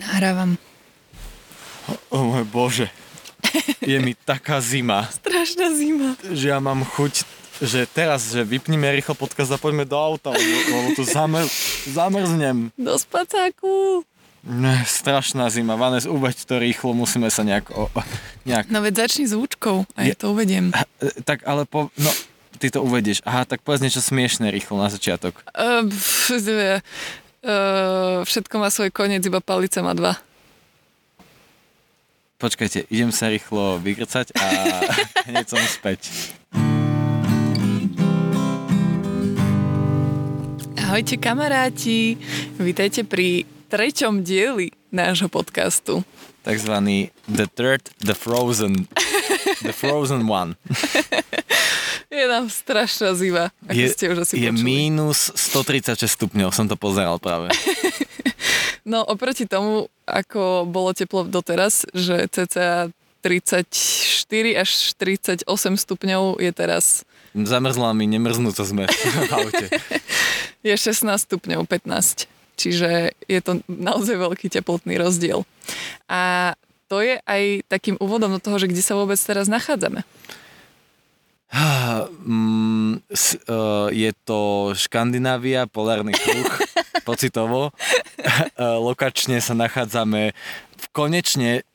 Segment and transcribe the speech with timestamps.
[0.00, 0.56] Nahrávam.
[1.88, 2.86] O, o môj bože.
[3.80, 6.16] Je mi taká zima, Strašná zima.
[6.28, 7.24] že ja mám chuť,
[7.60, 11.44] že teraz, že vypníme rýchlo podcast a poďme do auta, lebo, lebo tu zamr,
[11.88, 12.72] zamrznem.
[12.76, 14.04] Do spacáku.
[14.40, 15.76] Ne, strašná zima.
[15.76, 17.68] Vanes, uveď to rýchlo, musíme sa nejak...
[17.76, 17.92] O,
[18.48, 20.72] nejak No veď začni zvučkou a ja to uvediem.
[20.72, 21.92] E, tak ale po...
[22.00, 22.08] No,
[22.56, 23.20] ty to uvedieš.
[23.28, 25.44] Aha, tak povedz niečo smiešné rýchlo na začiatok.
[25.52, 25.84] Uh,
[27.44, 30.16] uh, všetko má svoj koniec, iba palica má dva.
[32.40, 34.46] Počkajte, idem sa rýchlo vygrcať a
[35.28, 36.32] hneď som späť.
[40.80, 42.16] Ahojte kamaráti,
[42.56, 46.02] vítajte pri treťom dieli nášho podcastu.
[46.42, 48.88] Takzvaný The Third, The Frozen.
[49.66, 50.56] The Frozen One.
[52.10, 54.66] Je nám strašná zima, ako je, ste už asi je počuli.
[54.66, 57.50] mínus 136 stupňov, som to pozeral práve.
[58.80, 62.88] No oproti tomu, ako bolo teplo doteraz, že cca
[63.20, 63.68] 34
[64.56, 68.90] až 38 stupňov je teraz, Zamrzla mi nemrznúco sme
[69.30, 69.66] v aute.
[70.66, 72.26] je 16 stupňov, 15.
[72.58, 75.46] Čiže je to naozaj veľký teplotný rozdiel.
[76.10, 76.52] A
[76.90, 80.02] to je aj takým úvodom do toho, že kde sa vôbec teraz nachádzame.
[81.50, 86.46] Mm, eh, je to Škandinávia, polárny kruh,
[87.08, 87.74] pocitovo.
[88.22, 90.30] Eh, Lokačne sa nachádzame
[90.78, 91.66] v konečne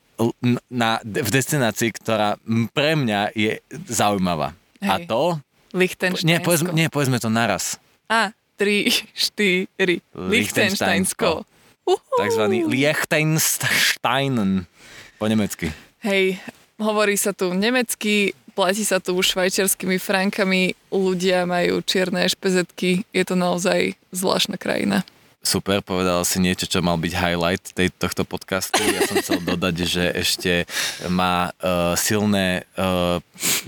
[0.72, 2.40] na, v destinácii, ktorá
[2.72, 3.60] pre mňa je
[3.92, 4.56] zaujímavá.
[4.80, 5.12] A Hej.
[5.12, 5.44] to?
[5.76, 6.32] Lichtensteinsko.
[6.32, 7.76] Nie povedzme, nie, povedzme to naraz.
[8.08, 9.68] A, 3, 4,
[10.16, 11.44] Lichtensteinsko.
[11.84, 12.16] Uhu.
[12.16, 14.72] Takzvaný Liechtensteinen
[15.20, 15.76] po nemecky.
[16.00, 16.40] Hej,
[16.80, 23.36] hovorí sa tu nemecky, platí sa tu švajčiarskými frankami, ľudia majú čierne špezetky, je to
[23.36, 25.04] naozaj zvláštna krajina.
[25.46, 28.82] Super, povedal si niečo, čo mal byť highlight tej, tohto podcastu.
[28.82, 30.66] Ja som chcel dodať, že ešte
[31.06, 33.22] má uh, silné uh,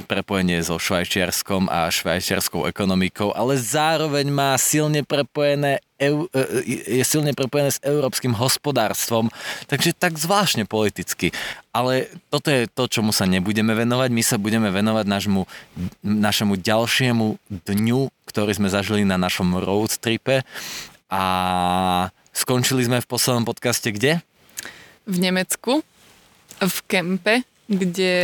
[0.10, 7.34] prepojenie so švajčiarskom a švajčiarskou ekonomikou, ale zároveň má silne prepojené eu, uh, je silne
[7.34, 9.34] prepojené s európskym hospodárstvom,
[9.66, 11.34] takže tak zvláštne politicky.
[11.74, 14.10] Ale toto je to, čomu sa nebudeme venovať.
[14.10, 15.46] My sa budeme venovať nášmu,
[16.02, 17.28] našemu ďalšiemu
[17.66, 20.42] dňu, ktorý sme zažili na našom road tripe
[21.08, 21.24] a
[22.34, 24.20] skončili sme v poslednom podcaste kde?
[25.08, 25.86] V Nemecku,
[26.60, 28.16] v kempe, kde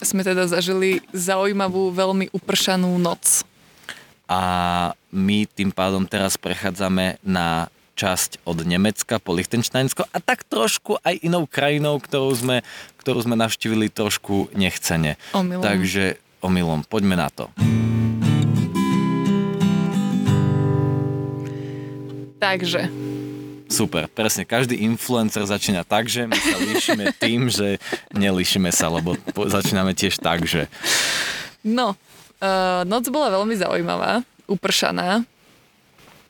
[0.00, 3.44] sme teda zažili zaujímavú, veľmi upršanú noc.
[4.26, 4.42] A
[5.14, 11.16] my tým pádom teraz prechádzame na časť od Nemecka po Liechtensteinsko a tak trošku aj
[11.24, 12.56] inou krajinou, ktorú sme,
[13.00, 15.16] ktorú sme navštívili trošku nechcene.
[15.32, 15.64] Omylom.
[15.64, 17.48] Takže omylom, poďme na to.
[22.36, 22.92] Takže,
[23.66, 27.82] Super, presne, každý influencer začína tak, že my sa líšime tým, že
[28.14, 30.70] nelíšime sa, lebo začíname tiež tak, že
[31.66, 31.98] no,
[32.40, 35.24] uh, noc bola veľmi zaujímavá, upršaná.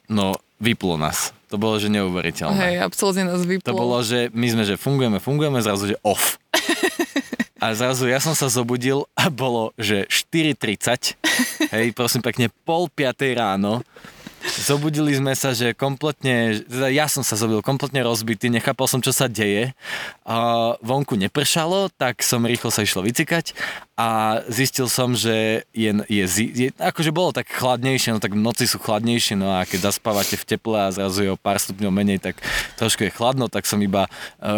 [0.07, 1.37] no, vyplo nás.
[1.47, 2.59] To bolo, že neuveriteľné.
[2.59, 3.71] Hej, absolútne nás vyplo.
[3.71, 6.43] To bolo, že my sme, že fungujeme, fungujeme, zrazu, že off.
[7.63, 11.17] A zrazu ja som sa zobudil a bolo, že 4.30,
[11.73, 13.81] hej, prosím pekne, pol piatej ráno.
[14.47, 19.11] Zobudili sme sa, že kompletne, teda ja som sa zobudil kompletne rozbitý, nechápal som, čo
[19.11, 19.75] sa deje.
[20.23, 20.37] A
[20.81, 23.59] vonku nepršalo, tak som rýchlo sa išlo vycikať
[23.97, 28.77] a zistil som, že je, je, je, akože bolo tak chladnejšie, no tak noci sú
[28.77, 32.37] chladnejšie, no a keď zaspávate v teple a zrazu je o pár stupňov menej, tak
[32.77, 34.11] trošku je chladno, tak som iba e,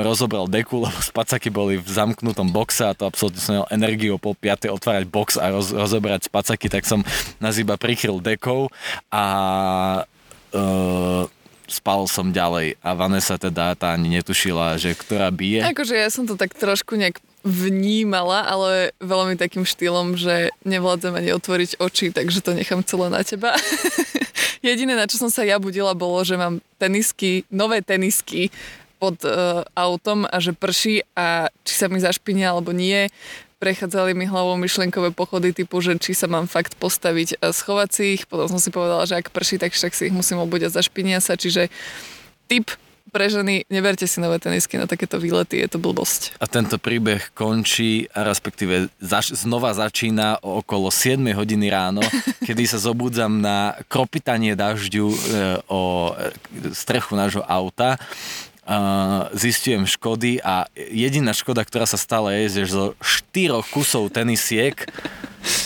[0.02, 4.22] rozobral deku, lebo spacaky boli v zamknutom boxe a to absolútne som mal energiu o
[4.22, 7.06] pol piatej otvárať box a roz, rozoberať spacaky, tak som
[7.38, 8.66] nás iba prikryl dekou
[9.14, 9.24] a
[10.52, 10.62] e,
[11.68, 15.60] spal som ďalej a Vanessa teda tá ani netušila, že ktorá bije.
[15.62, 21.30] Akože ja som to tak trošku nejak vnímala, ale veľmi takým štýlom, že nevládzem ani
[21.36, 23.54] otvoriť oči, takže to nechám celé na teba.
[24.66, 28.50] Jediné, na čo som sa ja budila, bolo, že mám tenisky, nové tenisky
[28.98, 33.06] pod uh, autom a že prší a či sa mi zašpinia alebo nie.
[33.58, 38.02] Prechádzali mi hlavou myšlienkové pochody typu, že či sa mám fakt postaviť a schovať si
[38.14, 38.22] ich.
[38.30, 41.18] Potom som si povedala, že ak prší, tak však si ich musím obuť a zašpinia
[41.18, 41.34] sa.
[41.34, 41.66] Čiže
[42.46, 42.70] tip
[43.08, 46.36] pre ženy, neberte si nové tenisky na takéto výlety, je to blbosť.
[46.38, 52.04] A tento príbeh končí, a respektíve zač- znova začína o okolo 7 hodiny ráno,
[52.46, 55.18] kedy sa zobudzam na kropitanie dažďu e,
[55.72, 57.96] o e, strechu nášho auta.
[59.32, 64.76] Zistujem škody a jediná škoda, ktorá sa stala je, že zo štyroch kusov tenisiek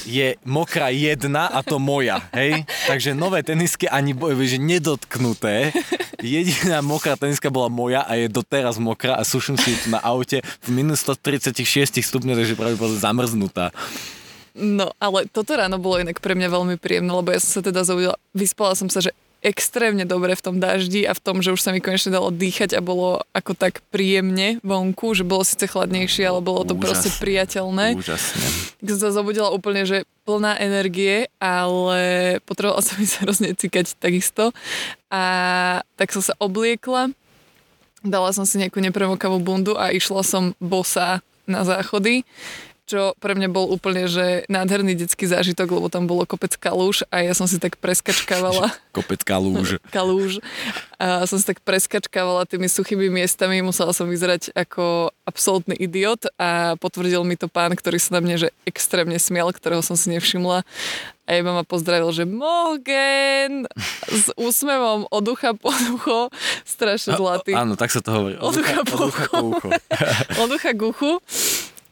[0.07, 2.63] je mokrá jedna a to moja, hej?
[2.87, 4.15] Takže nové tenisky ani
[4.47, 5.75] že nedotknuté
[6.23, 10.69] Jediná mokrá teniska bola moja a je doteraz mokrá a suším si na aute v
[10.71, 13.75] minus 136 stupňov, takže pravdepodobne zamrznutá.
[14.55, 17.83] No, ale toto ráno bolo inak pre mňa veľmi príjemné, lebo ja som sa teda
[17.83, 19.11] zobudila, vyspala som sa, že
[19.43, 22.79] extrémne dobre v tom daždi a v tom, že už sa mi konečne dalo dýchať
[22.79, 26.83] a bolo ako tak príjemne vonku, že bolo síce chladnejšie, ale bolo to Úžas.
[26.83, 27.99] proste priateľné.
[27.99, 28.47] Úžasne.
[28.79, 34.55] Tak som sa zobudila úplne, že plná energie, ale potrebovala som sa hrozne cikať takisto.
[35.11, 35.23] A
[35.99, 37.11] tak som sa obliekla,
[38.07, 42.23] dala som si nejakú nepremokavú bundu a išla som bosa na záchody
[42.87, 47.23] čo pre mňa bol úplne, že nádherný detský zážitok, lebo tam bolo kopec kalúž a
[47.23, 48.75] ja som si tak preskačkávala.
[48.97, 49.79] kopec kalúž.
[49.95, 50.43] kalúž.
[50.99, 56.79] A som si tak preskačkávala tými suchými miestami, musela som vyzerať ako absolútny idiot a
[56.79, 60.63] potvrdil mi to pán, ktorý sa na mne že extrémne smial, ktorého som si nevšimla.
[61.23, 63.71] A iba ma pozdravil, že Mogen
[64.11, 66.35] s úsmevom od ucha po ucho,
[66.67, 67.55] strašne zlatý.
[67.55, 68.35] áno, tak sa to hovorí.
[68.43, 69.69] Od, od ucha po ucho.
[70.43, 71.13] od ucha k uchu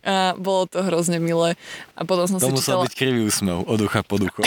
[0.00, 1.56] a bolo to hrozne milé.
[1.96, 2.84] A potom som to si musel čítala...
[2.88, 4.40] byť krivý úsmev od ducha po duchu.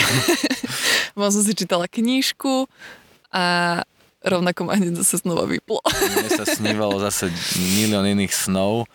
[1.14, 2.66] potom som si čítala knížku
[3.30, 3.80] a
[4.24, 5.78] rovnako ma hneď zase znova vyplo.
[5.84, 7.28] Mne sa snívalo zase
[7.76, 8.88] milión iných snov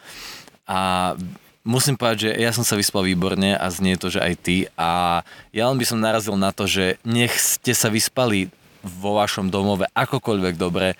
[0.66, 1.14] a
[1.62, 5.22] musím povedať, že ja som sa vyspal výborne a znie to, že aj ty a
[5.54, 8.50] ja len by som narazil na to, že nech ste sa vyspali
[8.82, 10.96] vo vašom domove akokoľvek dobre,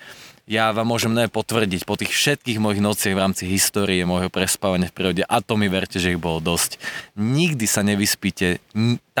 [0.50, 4.90] ja vám môžem ne potvrdiť po tých všetkých mojich nociach v rámci histórie môjho prespávania
[4.90, 6.82] v prírode a to mi verte, že ich bolo dosť.
[7.14, 8.58] Nikdy sa nevyspíte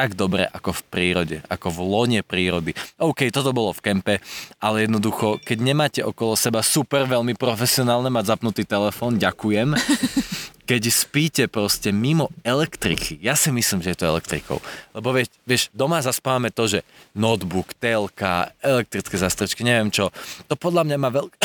[0.00, 2.72] tak dobre ako v prírode, ako v lone prírody.
[2.96, 4.14] OK, toto bolo v kempe,
[4.56, 9.76] ale jednoducho, keď nemáte okolo seba super veľmi profesionálne mať zapnutý telefón, ďakujem.
[10.70, 14.56] keď spíte proste mimo elektriky, ja si myslím, že je to elektrikou.
[14.96, 16.80] Lebo vieš, vieš doma zaspávame to, že
[17.12, 20.08] notebook, telka, elektrické zastrečky, neviem čo.
[20.48, 21.36] To podľa mňa má veľký...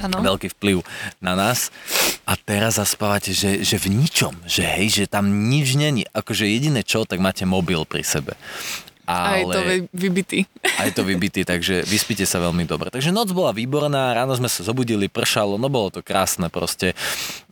[0.00, 0.20] Ano.
[0.20, 0.84] veľký vplyv
[1.24, 1.72] na nás.
[2.26, 6.02] A teraz zaspávate, že, že v ničom, že hej, že tam nič není.
[6.10, 8.34] Akože jediné čo, tak máte mobil pri sebe.
[9.06, 9.26] Ale...
[9.26, 9.60] A je to
[9.94, 10.50] vybitý.
[10.76, 12.90] A je to vybitý, takže vyspíte sa veľmi dobre.
[12.90, 16.98] Takže noc bola výborná, ráno sme sa zobudili, pršalo, no bolo to krásne proste.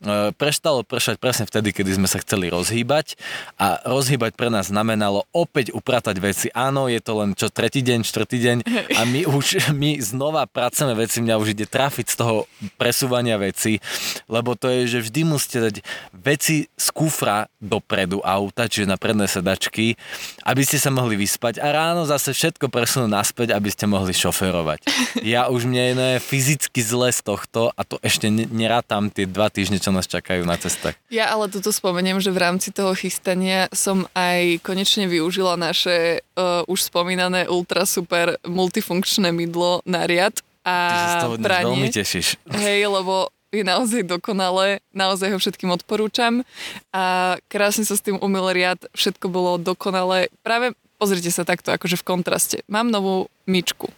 [0.03, 3.15] E, prestalo pršať presne vtedy, kedy sme sa chceli rozhýbať
[3.55, 6.47] a rozhýbať pre nás znamenalo opäť upratať veci.
[6.51, 8.57] Áno, je to len čo tretí deň, štvrtý deň
[8.99, 13.79] a my už my znova pracujeme veci, mňa už ide trafiť z toho presúvania veci,
[14.27, 15.77] lebo to je, že vždy musíte dať
[16.13, 19.97] veci z kufra dopredu auta, čiže na predné sedačky,
[20.45, 24.17] aby ste sa mohli vyspať zaspať a ráno zase všetko presunú naspäť, aby ste mohli
[24.17, 24.81] šoferovať.
[25.25, 29.81] Ja už mne je fyzicky zle z tohto a to ešte nerátam tie dva týždne,
[29.81, 31.01] čo nás čakajú na cestách.
[31.09, 36.61] Ja ale toto spomeniem, že v rámci toho chystania som aj konečne využila naše uh,
[36.69, 41.73] už spomínané ultra super multifunkčné mydlo na riad a Ty sa pranie.
[41.73, 42.37] veľmi tešíš.
[42.65, 46.45] Hej, lebo je naozaj dokonalé, naozaj ho všetkým odporúčam
[46.93, 50.29] a krásne sa s tým umil riad, všetko bolo dokonalé.
[50.45, 52.57] Práve pozrite sa takto, akože v kontraste.
[52.71, 53.91] Mám novú myčku,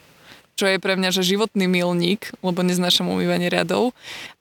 [0.56, 3.93] čo je pre mňa že životný milník, lebo neznášam umývanie riadov,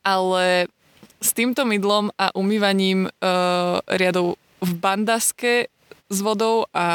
[0.02, 0.72] ale
[1.20, 5.68] s týmto mydlom a umývaním uh, riadov v bandaske
[6.06, 6.86] s vodou a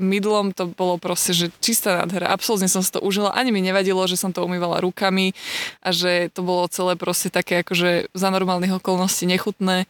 [0.00, 2.32] mydlom to bolo proste, že čistá nádhera.
[2.32, 3.36] Absolútne som si to užila.
[3.36, 5.36] Ani mi nevadilo, že som to umývala rukami
[5.84, 9.84] a že to bolo celé proste také akože za normálnych okolností nechutné.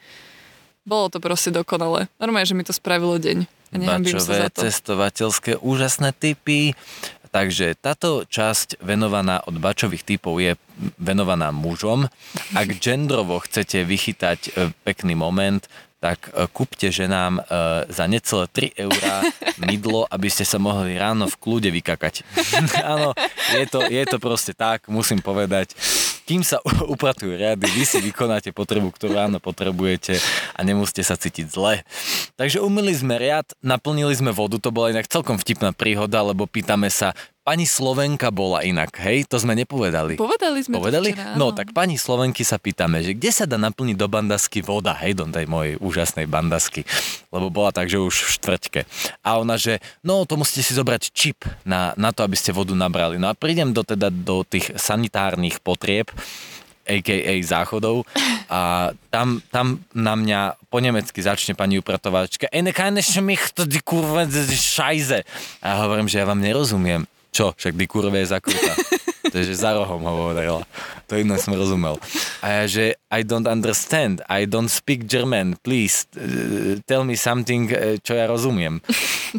[0.83, 2.11] Bolo to proste dokonale.
[2.19, 3.56] Normálne, že mi to spravilo deň.
[3.75, 6.73] Bačové, cestovateľské, úžasné typy.
[7.35, 10.57] Takže táto časť venovaná od bačových typov je
[10.97, 12.09] venovaná mužom.
[12.57, 14.51] Ak gendrovo chcete vychytať e,
[14.87, 15.61] pekný moment,
[16.01, 17.43] tak e, kúpte ženám e,
[17.93, 19.21] za necelé 3 eurá
[19.69, 22.15] mydlo, aby ste sa mohli ráno v kľude vykakať.
[22.95, 23.13] Áno,
[23.53, 25.77] je to, je to proste tak, musím povedať.
[26.27, 26.59] Kým sa
[26.95, 30.19] upratujú riady, vy si vykonáte potrebu, ktorú ráno potrebujete
[30.59, 31.87] a nemusíte sa cítiť zle.
[32.35, 36.91] Takže umili sme riad, naplnili sme vodu, to bola inak celkom vtipná príhoda, lebo pýtame
[36.91, 37.15] sa,
[37.47, 39.23] Pani Slovenka bola inak, hej?
[39.31, 40.19] To sme nepovedali.
[40.19, 41.15] Povedali sme Povedali?
[41.15, 44.67] to včera, No, tak pani Slovenky sa pýtame, že kde sa dá naplniť do bandasky
[44.67, 46.83] voda, hej, do tej mojej úžasnej bandasky.
[47.31, 48.81] Lebo bola tak, že už v štvrťke.
[49.23, 52.75] A ona, že no, to musíte si zobrať čip na, na to, aby ste vodu
[52.75, 53.15] nabrali.
[53.15, 56.11] No a prídem do, teda, do tých sanitárnych potrieb,
[56.87, 57.35] a.k.a.
[57.43, 58.07] záchodov
[58.47, 64.27] a tam, tam na mňa po nemecky začne pani upratovačka Eine keine Schmicht, die kurve,
[64.55, 65.27] šajze.
[65.67, 67.07] A hovorím, že ja vám nerozumiem.
[67.37, 67.53] Čo?
[67.53, 68.73] Však die kurve je zakrutá.
[69.35, 70.65] Takže za rohom hovorila.
[71.13, 72.01] To iné som rozumel.
[72.41, 77.69] A ja, že I don't understand, I don't speak German, please uh, tell me something,
[77.69, 78.81] uh, čo ja rozumiem.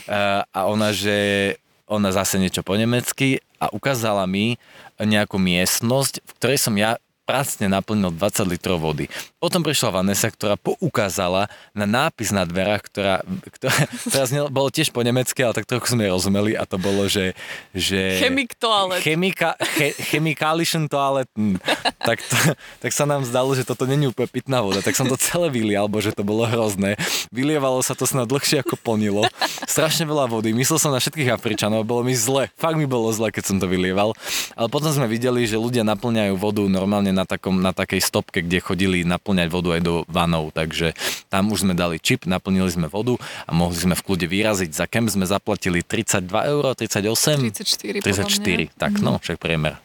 [0.06, 1.58] Uh, a ona, že
[1.89, 4.62] ona zase niečo po nemecky a ukázala mi
[5.01, 9.12] nejakú miestnosť, v ktorej som ja pracne naplnil 20 litrov vody.
[9.48, 13.80] Potom prišla Vanessa, ktorá poukázala na nápis na dverách, ktorá, ktorá
[14.12, 17.32] teraz bolo tiež po nemecky, ale tak trochu sme rozumeli a to bolo, že...
[17.72, 19.00] že Chemik toalet.
[19.00, 21.32] Chemika, che, chemikalischen toalet.
[21.39, 21.63] Hm.
[21.96, 22.36] Tak, to,
[22.84, 24.84] tak sa nám zdalo, že toto není úplne pitná voda.
[24.84, 27.00] Tak som to celé vylial, bo že to bolo hrozné.
[27.32, 29.32] Vylievalo sa to snad dlhšie ako plnilo.
[29.63, 30.51] Strašne veľa vody.
[30.51, 32.51] Myslel som na všetkých Afričanov, bolo mi zle.
[32.60, 34.12] Fakt mi bolo zle, keď som to vylieval.
[34.60, 38.60] Ale potom sme videli, že ľudia naplňajú vodu normálne na, takom, na takej stopke, kde
[38.60, 40.98] chodili naplňať vodu aj do vanov, takže
[41.29, 43.13] tam už sme dali čip, naplnili sme vodu
[43.46, 44.74] a mohli sme v kľude vyraziť.
[44.74, 47.53] Za kemp sme zaplatili 32 eur, 38?
[47.53, 49.77] 34, 34, tak no, však priemer.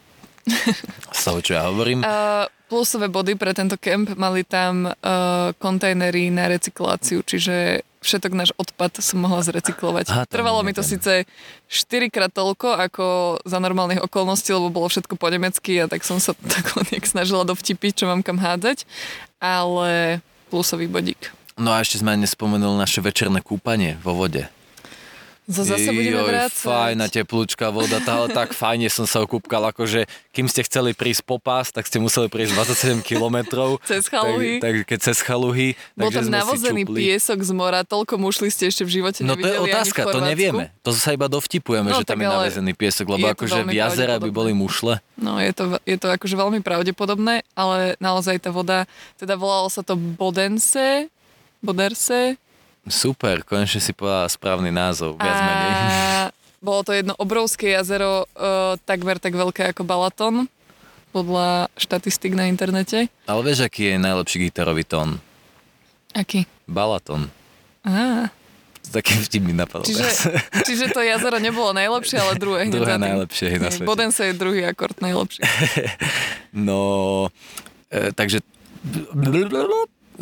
[1.15, 2.01] Z toho, čo ja hovorím.
[2.01, 8.51] Uh, plusové body pre tento kemp mali tam uh, kontajnery na recykláciu, čiže všetok náš
[8.59, 10.05] odpad som mohla zrecyklovať.
[10.11, 10.99] Aha, Trvalo mi to ten.
[10.99, 11.13] síce
[11.71, 13.05] 4 krát toľko ako
[13.47, 17.47] za normálnych okolností, lebo bolo všetko po nemecky a tak som sa tak nejak snažila
[17.47, 18.83] dovtipiť, čo mám kam hádzať,
[19.39, 20.19] ale
[20.51, 21.31] plusový bodík.
[21.57, 24.49] No a ešte sme nespomenuli naše večerné kúpanie vo vode.
[25.43, 26.63] So zase budeme vrácať.
[26.63, 31.35] Fajná teplúčka voda, tá, tak fajne som sa okúpkal, akože kým ste chceli prísť po
[31.35, 33.75] pás, tak ste museli prísť 27 kilometrov.
[33.91, 34.63] cez chaluhy.
[34.63, 35.75] Tak, tak, keď cez chaluhy.
[35.99, 39.59] Bol tam navozený piesok z mora, toľko mušli ste ešte v živote No to je
[39.59, 40.71] otázka, to nevieme.
[40.79, 44.31] To sa iba dovtipujeme, no, že tam je navezený piesok, lebo akože v jazera by
[44.31, 45.03] boli mušle.
[45.19, 48.87] No je to, je to akože veľmi pravdepodobné, ale naozaj tá voda,
[49.19, 51.11] teda volalo sa to Bodense,
[51.59, 52.39] Boderse,
[52.83, 55.43] Super, konečne si povedala správny názov, viac a...
[55.43, 55.73] menej.
[56.67, 60.47] Bolo to jedno obrovské jazero, uh, takmer tak veľké ako Balaton,
[61.11, 63.11] podľa štatistik na internete.
[63.27, 65.19] Ale vieš, aký je najlepší gitarový tón?
[66.15, 66.47] Aký?
[66.65, 67.27] Balaton.
[67.83, 68.31] Á.
[68.83, 69.87] Taký vtip mi napadol.
[69.87, 70.07] Čiže,
[70.67, 72.67] čiže to jazero nebolo najlepšie, ale druhé.
[72.67, 73.87] druhé najlepšie na svete.
[73.87, 75.39] Bodense je druhý akord najlepší.
[76.67, 77.31] no,
[77.87, 78.43] e, takže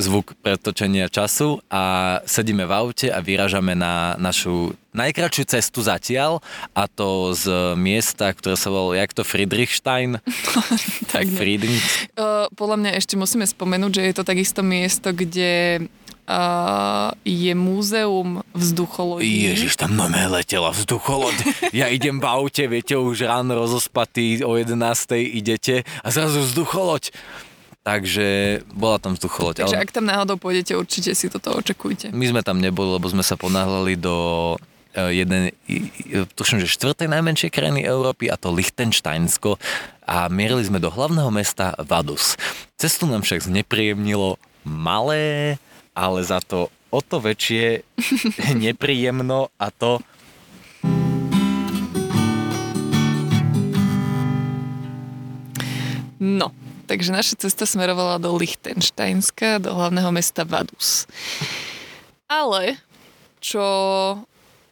[0.02, 6.44] zvuk pretočenia času a sedíme v aute a vyražame na našu najkračšiu cestu zatiaľ
[6.76, 10.20] a to z miesta, ktoré sa volalo, jak to Friedrichstein?
[11.14, 12.12] tak Friedrich...
[12.18, 15.88] Uh, podľa mňa ešte musíme spomenúť, že je to takisto miesto, kde
[16.28, 19.56] uh, je múzeum vzducholodí.
[19.56, 21.36] Ježiš, tam no letela vzducholod.
[21.72, 24.76] Ja idem v aute, viete, už ráno rozospatý, o 11.
[25.40, 27.16] idete a zrazu vzducholoď.
[27.82, 29.66] Takže bola tam vzducholoď.
[29.66, 29.84] Takže ale...
[29.86, 32.14] ak tam náhodou pôjdete, určite si toto očakujte.
[32.14, 34.16] My sme tam neboli, lebo sme sa ponáhľali do
[34.94, 35.50] e, jeden,
[36.38, 39.58] tuším, že štvrtej najmenšej krajiny Európy a to Lichtensteinsko
[40.06, 42.38] a mierili sme do hlavného mesta Vadus.
[42.78, 45.58] Cestu nám však znepríjemnilo malé,
[45.98, 47.82] ale za to o to väčšie
[48.62, 50.06] nepríjemno a to
[56.22, 56.54] No,
[56.92, 61.08] takže naša cesta smerovala do Lichtensteinska, do hlavného mesta Vadus.
[62.28, 62.76] Ale
[63.40, 63.64] čo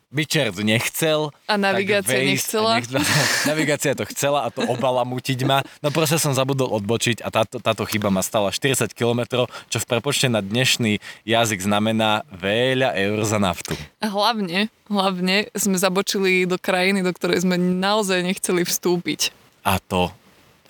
[0.09, 1.29] Bičert nechcel.
[1.45, 2.81] A navigácia vejsť, nechcela.
[2.81, 2.89] Nech,
[3.53, 5.61] navigácia to chcela a to obalamutiť ma.
[5.85, 9.85] No proste som zabudol odbočiť a táto, táto chyba ma stala 40 km, čo v
[9.85, 10.97] prepočte na dnešný
[11.29, 13.77] jazyk znamená veľa eur za naftu.
[14.01, 19.29] A hlavne, hlavne sme zabočili do krajiny, do ktorej sme naozaj nechceli vstúpiť.
[19.61, 20.09] A to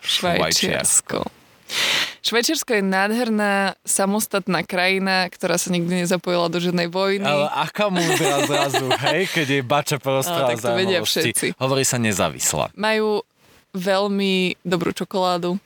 [0.04, 1.24] Švajčiarsko.
[1.24, 1.39] Švajčiarsko
[2.70, 7.26] je nádherná samostatná krajina, ktorá sa nikdy nezapojila do žiadnej vojny.
[7.26, 11.58] Ale aká múdra zrazu, hej, keď je bača porozpráva tak to vedia všetci.
[11.58, 12.74] Hovorí sa nezávislá.
[12.74, 13.22] Majú
[13.74, 15.62] veľmi dobrú čokoládu.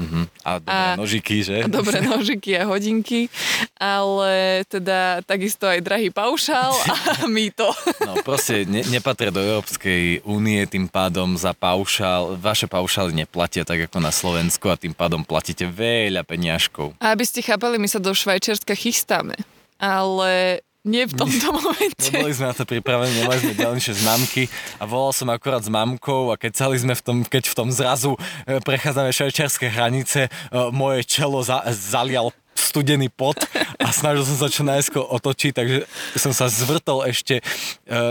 [0.00, 0.24] Uh-huh.
[0.40, 1.56] A dobré a, nožiky, že?
[1.60, 3.28] A dobré nožiky a hodinky,
[3.76, 7.68] ale teda takisto aj drahý paušál a my to.
[8.08, 13.92] No proste ne, nepatria do Európskej únie, tým pádom za paušál, vaše paušály neplatia tak
[13.92, 16.96] ako na Slovensku a tým pádom platíte veľa peniažkov.
[16.96, 19.36] A aby ste chápali, my sa do Švajčiarska chystáme,
[19.76, 22.08] ale nie v tomto momente.
[22.12, 24.48] Neboli sme na to pripravení, nemali sme ďalšie známky
[24.80, 27.68] a volal som akurát s mamkou a keď celý sme v tom, keď v tom
[27.68, 28.16] zrazu
[28.48, 30.30] e, prechádzame švajčiarske hranice, e,
[30.72, 33.40] moje čelo za, zalial studený pot
[33.80, 35.78] a snažil som sa čo najskôr otočiť, takže
[36.14, 37.42] som sa zvrtol ešte e,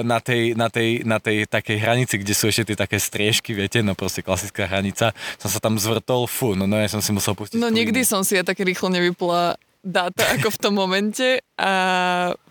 [0.03, 3.79] na tej, na, tej, na tej takej hranici, kde sú ešte tie také striežky, viete,
[3.85, 5.13] no proste klasická hranica.
[5.37, 7.61] Som sa tam zvrtol, fú, no, no ja som si musel pustiť.
[7.61, 11.71] No nikdy som si ja také rýchlo nevypla dáta ako v tom momente a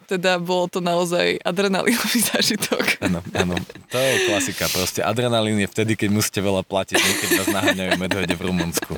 [0.08, 3.04] teda bolo to naozaj adrenalinový zážitok.
[3.04, 3.54] Áno, áno.
[3.92, 4.64] To je klasika.
[4.72, 8.96] Proste adrenalín je vtedy, keď musíte veľa platiť, keď vás naháňajú medvede v Rumunsku.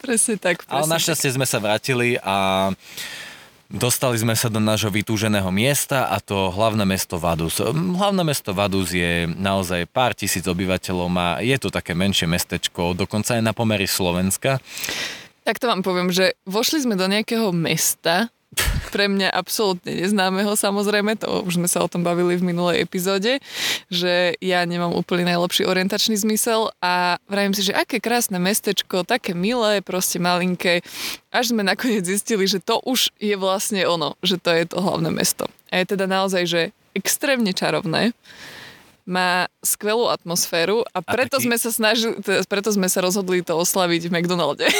[0.00, 0.64] Presne tak.
[0.64, 2.72] Presne Ale našťastie sme sa vrátili a
[3.70, 7.62] Dostali sme sa do nášho vytúženého miesta a to hlavné mesto Vaduz.
[7.70, 13.38] Hlavné mesto Vaduz je naozaj pár tisíc obyvateľov, má, je to také menšie mestečko, dokonca
[13.38, 14.58] aj na pomery Slovenska.
[15.50, 18.30] Tak to vám poviem, že vošli sme do nejakého mesta,
[18.94, 23.42] pre mňa absolútne neznámeho samozrejme, to už sme sa o tom bavili v minulej epizóde,
[23.90, 29.34] že ja nemám úplne najlepší orientačný zmysel a vravím si, že aké krásne mestečko, také
[29.34, 30.86] milé, proste malinké,
[31.34, 35.10] až sme nakoniec zistili, že to už je vlastne ono, že to je to hlavné
[35.10, 35.50] mesto.
[35.74, 36.62] A je teda naozaj, že
[36.94, 38.14] extrémne čarovné
[39.10, 41.50] má skvelú atmosféru a preto, a taký...
[41.50, 42.14] sme sa snažili,
[42.46, 44.70] preto sme sa rozhodli to oslaviť v McDonalde.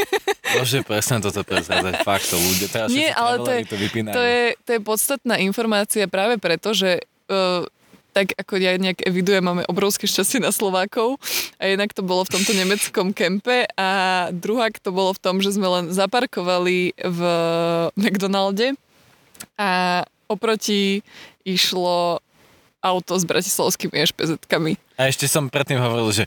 [0.62, 2.66] Môže presne toto prezradzať, fakt to ľudia.
[2.70, 3.74] Teraz Nie, ale to je, to,
[4.14, 7.66] to, je, to je podstatná informácia práve preto, že uh,
[8.10, 11.22] tak ako ja nejak evidujem, máme obrovské šťastie na Slovákov
[11.62, 13.88] a jednak to bolo v tomto nemeckom kempe a
[14.34, 17.20] druhá to bolo v tom, že sme len zaparkovali v
[17.94, 18.74] McDonalde
[19.54, 21.06] a oproti
[21.46, 22.22] išlo
[22.80, 24.76] auto s bratislavskými ešpezetkami.
[24.96, 26.24] A ešte som predtým hovoril, že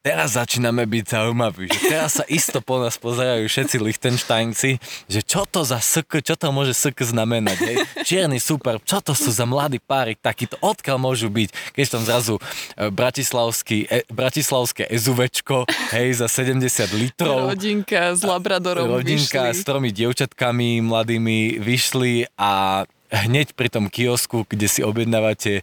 [0.00, 5.44] teraz začíname byť zaujímaví, že teraz sa isto po nás pozerajú všetci Lichtensteinci, že čo
[5.44, 7.76] to za SK, čo to môže SK znamenať, hej?
[8.08, 12.34] Čierny super, čo to sú za mladí páry, takýto, odkiaľ môžu byť, keď tam zrazu
[12.40, 17.52] e, bratislavský, e, bratislavské SUVčko, hej, za 70 litrov.
[17.52, 19.60] Rodinka s Labradorom Rodinka vyšli.
[19.60, 25.62] s tromi dievčatkami mladými vyšli a hneď pri tom kiosku, kde si objednávate e,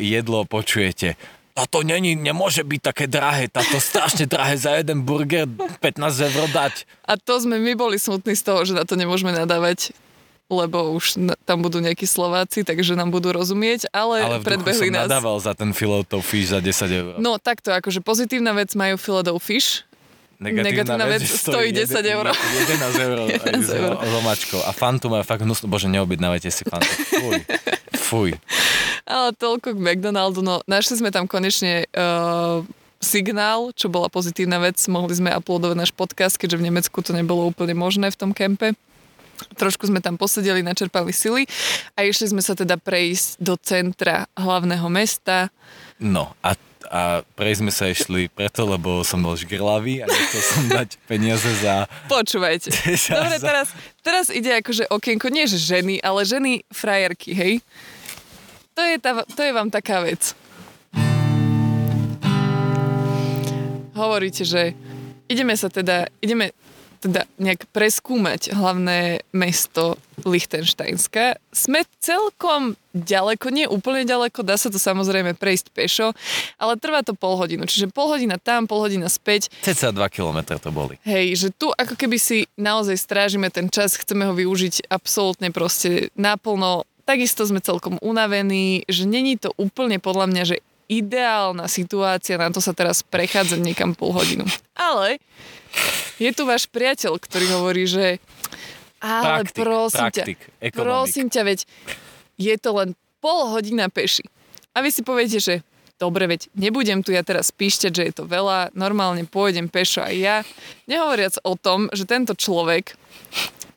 [0.00, 1.18] jedlo, počujete
[1.56, 5.48] toto není, nemôže byť také drahé, táto strašne drahé za jeden burger
[5.80, 6.84] 15 eur dať.
[7.08, 9.96] A to sme my boli smutní z toho, že na to nemôžeme nadávať
[10.46, 14.94] lebo už tam budú nejakí Slováci, takže nám budú rozumieť, ale, ale v predbehli som
[14.94, 15.10] nás.
[15.10, 17.12] nadával za ten filetov fish za 10 eur.
[17.18, 19.82] No takto, akože pozitívna vec majú filetov fish,
[20.36, 22.26] Negatívna, Negatívna vec, vec stojí 10 eur.
[22.28, 23.92] 11 eur, 11 eur.
[24.04, 24.60] s omačkou.
[24.68, 25.64] A Fantu má fakt hnusno.
[25.64, 26.92] Bože, neobjednávajte si Fantu.
[26.92, 27.40] Fuj.
[27.96, 28.30] Fuj.
[29.08, 30.44] Ale toľko k McDonaldu.
[30.44, 32.60] No, našli sme tam konečne uh,
[33.00, 34.76] signál, čo bola pozitívna vec.
[34.84, 38.76] Mohli sme uploadovať náš podcast, keďže v Nemecku to nebolo úplne možné v tom kempe.
[39.56, 41.44] Trošku sme tam posedeli, načerpali sily
[41.92, 45.52] a išli sme sa teda prejsť do centra hlavného mesta.
[46.00, 46.56] No a
[46.90, 51.50] a prej sme sa išli preto, lebo som bol žgrlavý a nechcel som dať peniaze
[51.60, 51.86] za...
[52.10, 52.70] Počúvajte.
[53.18, 53.68] Dobre, teraz,
[54.02, 57.52] teraz ide akože okienko, nie že ženy, ale ženy frajerky, hej?
[58.76, 60.36] To je, tá, to je vám taká vec.
[63.96, 64.76] Hovoríte, že
[65.32, 66.52] ideme sa teda, ideme
[67.06, 69.94] teda nejak preskúmať hlavné mesto
[70.26, 71.38] Lichtensteinska.
[71.54, 76.10] Sme celkom ďaleko, nie úplne ďaleko, dá sa to samozrejme prejsť pešo,
[76.58, 79.52] ale trvá to pol hodinu, čiže pol hodina tam, pol hodina späť.
[79.62, 80.98] Ceca 2 km to boli.
[81.06, 86.10] Hej, že tu ako keby si naozaj strážime ten čas, chceme ho využiť absolútne proste
[86.18, 86.82] naplno.
[87.06, 92.62] Takisto sme celkom unavení, že není to úplne podľa mňa, že ideálna situácia na to
[92.62, 94.46] sa teraz prechádzať niekam pol hodinu.
[94.78, 95.18] Ale
[96.16, 98.22] je tu váš priateľ, ktorý hovorí, že
[99.02, 100.86] ale praktik, prosím praktik, ťa, ekonomik.
[100.86, 101.58] prosím ťa, veď
[102.40, 102.88] je to len
[103.20, 104.24] pol hodina peši.
[104.72, 105.64] A vy si poviete, že
[105.96, 110.16] dobre, veď nebudem tu ja teraz píšťať, že je to veľa, normálne pôjdem pešo aj
[110.16, 110.36] ja.
[110.88, 112.96] Nehovoriac o tom, že tento človek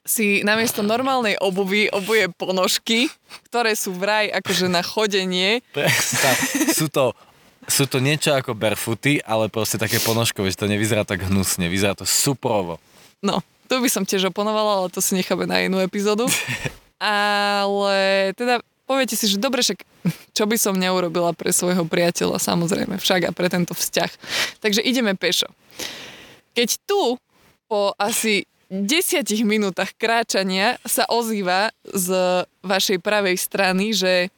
[0.09, 3.13] si namiesto normálnej obuvy obuje ponožky,
[3.53, 5.61] ktoré sú vraj akože na chodenie.
[6.73, 7.13] Sú to
[7.69, 11.93] sú to niečo ako barefooty, ale proste také ponožkové, že to nevyzerá tak hnusne, vyzerá
[11.93, 12.81] to suprovo.
[13.21, 16.25] No, to by som tiež oponovala, ale to si necháme na inú epizódu.
[16.97, 19.85] ale teda poviete si, že dobre, však
[20.33, 24.11] čo by som neurobila pre svojho priateľa, samozrejme, však a pre tento vzťah.
[24.65, 25.45] Takže ideme pešo.
[26.57, 27.21] Keď tu
[27.69, 32.13] po asi desiatich minútach kráčania sa ozýva z
[32.61, 34.29] vašej pravej strany, že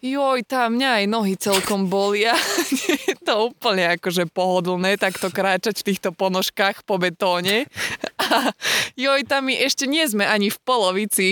[0.00, 2.32] joj, tam mňa aj nohy celkom bolia.
[3.06, 7.68] je to úplne akože pohodlné takto kráčať v týchto ponožkách po betóne.
[8.16, 8.50] A
[8.96, 11.28] joj, tam my ešte nie sme ani v polovici.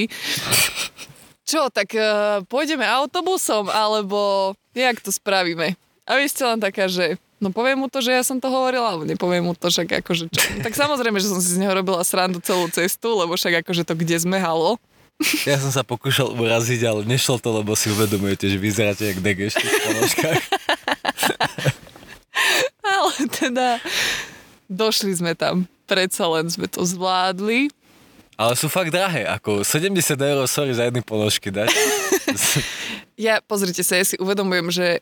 [1.44, 5.76] Čo, tak uh, pôjdeme autobusom, alebo jak to spravíme?
[6.04, 8.96] A vy ste len taká, že no poviem mu to, že ja som to hovorila,
[8.96, 10.40] alebo nepoviem mu to, však akože čo.
[10.64, 13.92] Tak samozrejme, že som si z neho robila srandu celú cestu, lebo však akože to
[13.92, 14.80] kde sme, halo.
[15.44, 19.62] Ja som sa pokúšal uraziť, ale nešlo to, lebo si uvedomujete, že vyzeráte jak degešti
[19.62, 20.42] v ponožkách.
[22.94, 23.68] ale teda
[24.66, 25.70] došli sme tam.
[25.84, 27.70] Predsa len sme to zvládli.
[28.34, 31.70] Ale sú fakt drahé, ako 70 eur, sorry, za jedny ponožky dať.
[33.30, 34.98] ja, pozrite sa, ja si uvedomujem, že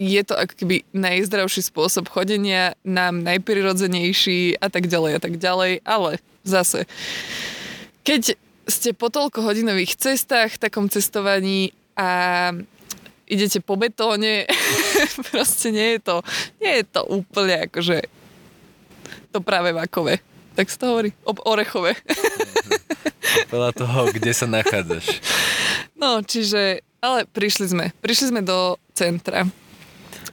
[0.00, 5.84] je to ako keby najzdravší spôsob chodenia, nám najprirodzenejší a tak ďalej a tak ďalej,
[5.84, 6.88] ale zase,
[8.00, 8.34] keď
[8.64, 12.50] ste po toľko hodinových cestách, takom cestovaní a
[13.28, 14.48] idete po betóne,
[15.28, 16.16] proste nie je to,
[16.64, 18.00] nie je to úplne akože
[19.30, 20.18] to práve vakové.
[20.58, 21.94] Tak sa to hovorí, o- orechové.
[23.52, 25.22] Podľa toho, kde sa nachádzaš.
[25.94, 27.86] No, čiže, ale prišli sme.
[28.02, 29.46] Prišli sme do centra,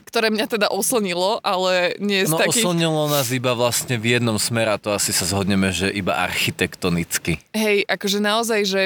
[0.08, 2.64] ktoré mňa teda oslnilo, ale nie z No takých...
[2.64, 7.44] oslnilo nás iba vlastne v jednom smere a to asi sa zhodneme, že iba architektonicky.
[7.52, 8.82] Hej, akože naozaj, že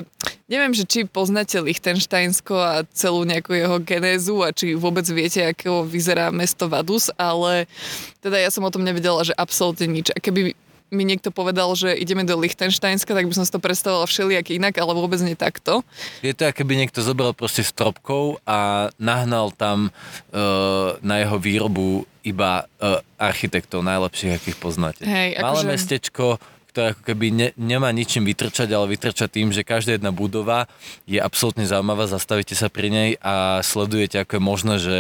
[0.50, 5.87] neviem, že či poznáte Lichtensteinsko a celú nejakú jeho genézu a či vôbec viete, ako
[5.87, 7.70] vyzerá mesto Vadus, ale
[8.18, 10.11] teda ja som o tom nevedela, že absolútne nič.
[10.11, 10.58] A keby
[10.92, 14.76] mi niekto povedal, že ideme do Lichtensteinska, tak by som si to predstavovala všelijak inak,
[14.76, 15.81] ale vôbec nie takto.
[16.20, 22.05] Je to, ako by niekto zobral proste stropkov a nahnal tam uh, na jeho výrobu
[22.22, 25.02] iba uh, architektov najlepších, akých poznáte.
[25.09, 26.26] Hej, Malé akože- mestečko,
[26.72, 30.64] ktoré ako keby ne, nemá ničím vytrčať, ale vytrča tým, že každá jedna budova
[31.05, 34.96] je absolútne zaujímavá, zastavíte sa pri nej a sledujete, ako je možné, že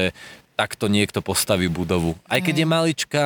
[0.54, 2.14] takto niekto postaví budovu.
[2.24, 3.22] Aj keď je malička,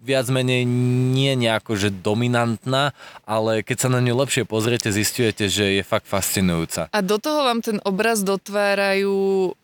[0.00, 0.62] viac menej
[1.08, 6.04] nie nejako, že dominantná, ale keď sa na ňu lepšie pozriete, zistujete, že je fakt
[6.04, 6.86] fascinujúca.
[6.88, 9.12] A do toho vám ten obraz dotvárajú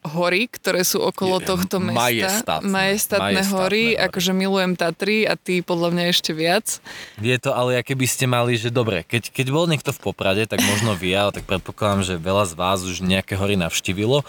[0.03, 2.01] hory, ktoré sú okolo Je- tohto mesta.
[2.01, 2.67] majestátne.
[2.67, 4.01] Majestátne Majestátne hory, hory.
[4.01, 6.81] akože milujem Tatry a ty podľa mňa ešte viac.
[7.17, 10.45] Je to ale, aké by ste mali, že dobre, keď, keď bol niekto v Poprade,
[10.45, 14.27] tak možno vie, ale tak predpokladám, že veľa z vás už nejaké hory navštívilo.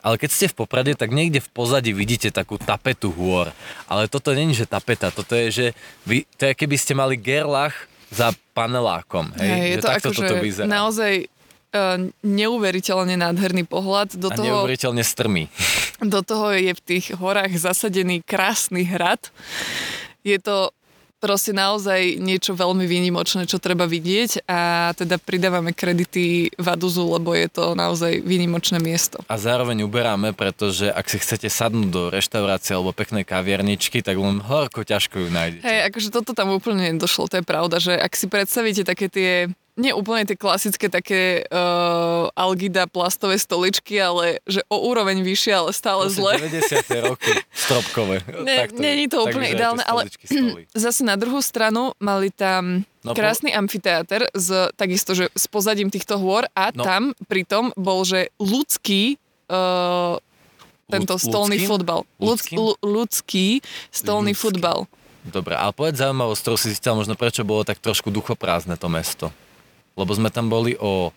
[0.00, 3.52] Ale keď ste v Poprade, tak niekde v pozadí vidíte takú tapetu hôr.
[3.84, 5.66] Ale toto není, že tapeta, toto je, že
[6.08, 7.74] vy, to je, keby ste mali gerlach
[8.08, 9.34] za panelákom.
[9.36, 10.66] Hej, Hej, je že to takto akože toto vyzerá.
[10.70, 14.16] naozaj uh, neuveriteľne nádherný pohľad.
[14.16, 15.50] Do a toho, neuveriteľne strmý.
[16.00, 19.20] do toho je v tých horách zasadený krásny hrad.
[20.22, 20.70] Je to
[21.18, 27.48] proste naozaj niečo veľmi výnimočné, čo treba vidieť a teda pridávame kredity Vaduzu, lebo je
[27.48, 29.20] to naozaj výnimočné miesto.
[29.26, 34.44] A zároveň uberáme, pretože ak si chcete sadnúť do reštaurácie alebo peknej kaviarničky, tak len
[34.44, 35.64] horko ťažko ju nájdete.
[35.64, 39.30] Hej, akože toto tam úplne nedošlo, to je pravda, že ak si predstavíte také tie
[39.76, 45.70] nie úplne tie klasické také uh, algida plastové stoličky, ale že o úroveň vyššie, ale
[45.70, 46.32] stále Proste zle.
[46.88, 47.06] 90.
[47.06, 48.16] roky stropkové.
[48.24, 50.08] Takto nie je to úplne ideálne, ale
[50.74, 55.88] zase na druhú stranu mali tam No, po- krásny amfiteáter s takisto, že s pozadím
[55.88, 56.82] týchto hôr a No.
[56.82, 59.14] tam pritom bol, že ľudský
[59.46, 60.18] uh,
[60.86, 61.70] tento Ľud- stolný ľudským?
[61.70, 62.00] futbal.
[62.16, 62.82] Ľudský, Ľudským?
[62.82, 63.46] ľudský
[63.90, 64.42] stolný Ľudský.
[64.42, 64.78] futbal.
[65.22, 69.26] Dobre, ale povedz zaujímavosť, ktorú si zistil možno prečo bolo tak trošku duchoprázdne to mesto.
[69.96, 71.10] Lebo sme tam boli o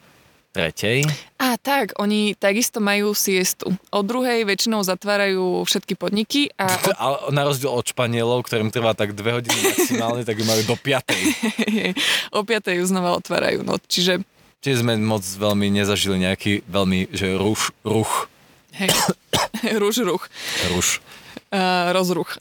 [0.50, 1.06] tretej.
[1.38, 3.70] A tak, oni takisto majú siestu.
[3.94, 8.98] O druhej väčšinou zatvárajú všetky podniky a o, A na rozdiel od Španielov, ktorým trvá
[8.98, 11.22] tak dve hodiny maximálne, tak ju majú do piatej.
[12.38, 13.62] o piatej ju znova otvárajú.
[13.62, 14.26] No, čiže
[14.60, 18.28] Čiže sme moc veľmi nezažili nejaký veľmi, že ruch, ruch,
[18.76, 18.92] hej,
[19.82, 20.28] ruž ruch,
[20.76, 21.00] ruš.
[21.48, 22.36] a rozruch.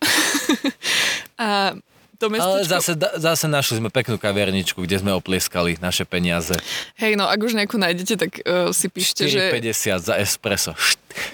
[1.39, 1.79] a
[2.19, 2.67] to Ale mestečko...
[2.67, 6.59] zase, da- zase našli sme peknú kaviarničku, kde sme oplieskali naše peniaze.
[6.99, 9.55] Hej, no ak už nejakú nájdete, tak uh, si píšte, že...
[9.55, 10.75] 4,50 za espresso.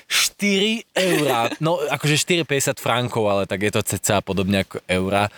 [0.06, 1.48] Št- 4 eurá.
[1.62, 5.32] No, akože 4,50 frankov, ale tak je to cca podobne ako eurá.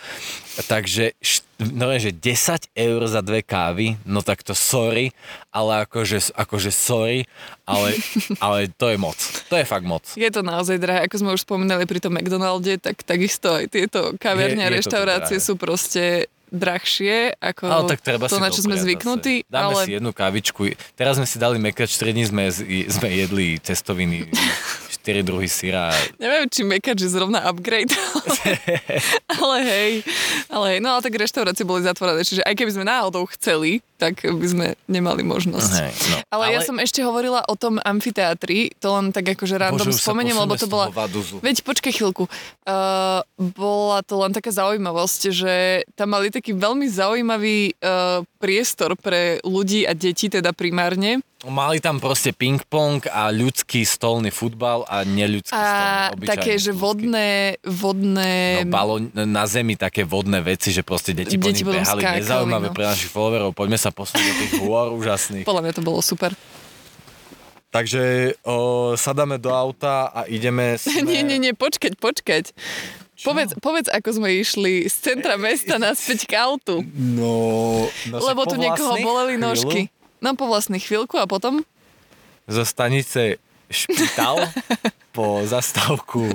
[0.67, 1.13] Takže,
[1.61, 5.13] no že 10 eur za dve kávy, no tak to sorry,
[5.53, 7.29] ale akože, akože sorry,
[7.63, 7.93] ale,
[8.43, 9.17] ale to je moc.
[9.47, 10.03] To je fakt moc.
[10.17, 14.17] Je to naozaj drahé, ako sme už spomínali pri tom McDonalde, tak takisto aj tieto
[14.17, 19.43] kaviarne a reštaurácie sú proste drahšie ako Ale tak treba to, na čo sme zvyknutí.
[19.43, 19.51] zase.
[19.51, 20.61] Dáme ale si jednu kavičku.
[20.95, 22.43] Teraz sme si dali mekač, 4 dní sme,
[22.87, 24.31] sme jedli cestoviny,
[25.07, 25.95] 4 druhy syra.
[26.19, 27.95] neviem, či mekač je zrovna upgrade,
[29.39, 29.91] ale hej,
[30.51, 34.19] ale hej, no ale tak reštaurácie boli zatvorené, čiže aj keby sme náhodou chceli, tak
[34.27, 35.71] by sme nemali možnosť.
[35.79, 36.17] Hej, no.
[36.27, 40.35] Ale, ja som ešte hovorila o tom amfiteátri, to len tak akože random Bože, spomeniem,
[40.35, 40.91] lebo to bola...
[40.91, 41.39] Vaduzu.
[41.39, 42.27] Veď počkaj chvíľku.
[42.67, 45.53] Uh, bola to len taká zaujímavosť, že
[45.95, 51.25] tam mali taký veľmi zaujímavý uh, priestor pre ľudí a deti, teda primárne.
[51.45, 57.61] Mali tam proste ping-pong a ľudský stolný futbal a neľudský A stolný, také, že vodné,
[57.61, 58.65] vodné...
[58.65, 62.01] No, balón, na zemi také vodné veci, že proste deti, po Deti nich potom behali.
[62.01, 62.73] skákali, Nezaujímavé no.
[62.73, 63.53] pre našich followerov.
[63.53, 65.45] Poďme sa posunúť do tých hôr úžasných.
[65.45, 66.33] Podľa mňa to bolo super.
[67.67, 70.79] Takže o, sadáme do auta a ideme...
[70.81, 71.05] Sme...
[71.09, 72.55] nie, nie, nie, počkať, počkať.
[73.25, 76.85] Povedz, povedz, ako sme išli z centra mesta naspäť k autu.
[76.93, 79.81] No, no Lebo tu niekoho boleli chvíľu nožky.
[80.21, 81.65] No po vlastných chvíľku a potom?
[82.45, 84.47] Zo stanice Špital
[85.17, 86.29] po zastávku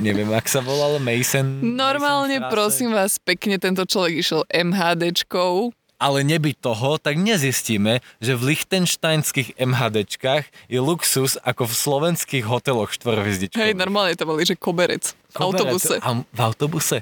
[0.00, 1.60] neviem, ak sa volal Mason.
[1.60, 8.36] Normálne, Mason prosím vás, pekne tento človek išiel MHDčkou ale nebyť toho, tak nezistíme, že
[8.36, 13.72] v lichtenštajnských MHDčkách je luxus ako v slovenských hoteloch štvorhviezdičkových.
[13.72, 15.94] Hej, normálne to boli, že koberec v autobuse.
[16.00, 16.96] A, v autobuse?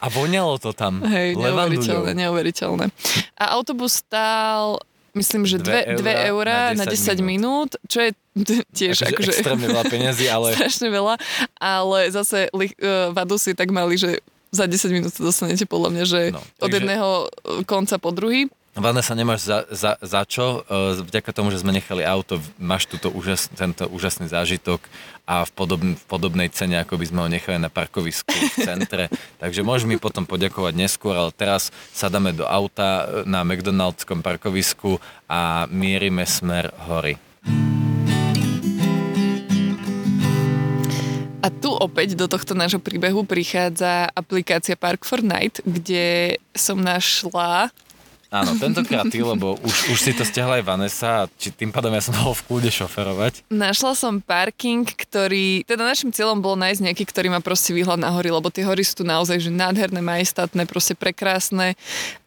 [0.00, 1.02] A voňalo to tam.
[1.14, 2.86] Hej, neuveriteľné, neuveriteľné.
[3.36, 4.80] A autobus stál
[5.14, 5.98] myslím, že 2
[6.30, 7.26] eurá na 10, na 10 minút.
[7.26, 8.10] minút, čo je
[8.78, 10.54] tiež akože, akože extrémne veľa peniazy, ale...
[10.54, 11.14] strašne veľa,
[11.58, 16.20] ale zase uh, Vadusy tak mali, že za 10 minút sa dostanete podľa mňa, že
[16.34, 16.62] no, takže...
[16.62, 17.08] od jedného
[17.66, 18.50] konca po druhý.
[18.70, 20.62] Vanessa, nemáš za, za, za čo.
[20.62, 24.78] E, vďaka tomu, že sme nechali auto, máš túto úžas, tento úžasný zážitok
[25.26, 29.10] a v, podob, v podobnej cene, ako by sme ho nechali na parkovisku v centre.
[29.42, 35.02] Takže môžeš mi potom poďakovať neskôr, ale teraz sadáme do auta e, na McDonaldskom parkovisku
[35.26, 37.18] a mierime smer hory.
[41.42, 47.74] A tu opäť do tohto nášho príbehu prichádza aplikácia Park for Night, kde som našla
[48.30, 51.90] Áno, tentokrát ty, lebo už, už si to stiahla aj Vanessa a či tým pádom
[51.90, 53.42] ja som mohol v kľude šoferovať.
[53.50, 58.14] Našla som parking, ktorý, teda našim cieľom bolo nájsť nejaký, ktorý má proste výhľad na
[58.14, 61.74] hory, lebo tie hory sú tu naozaj že nádherné, majestátne, proste prekrásne.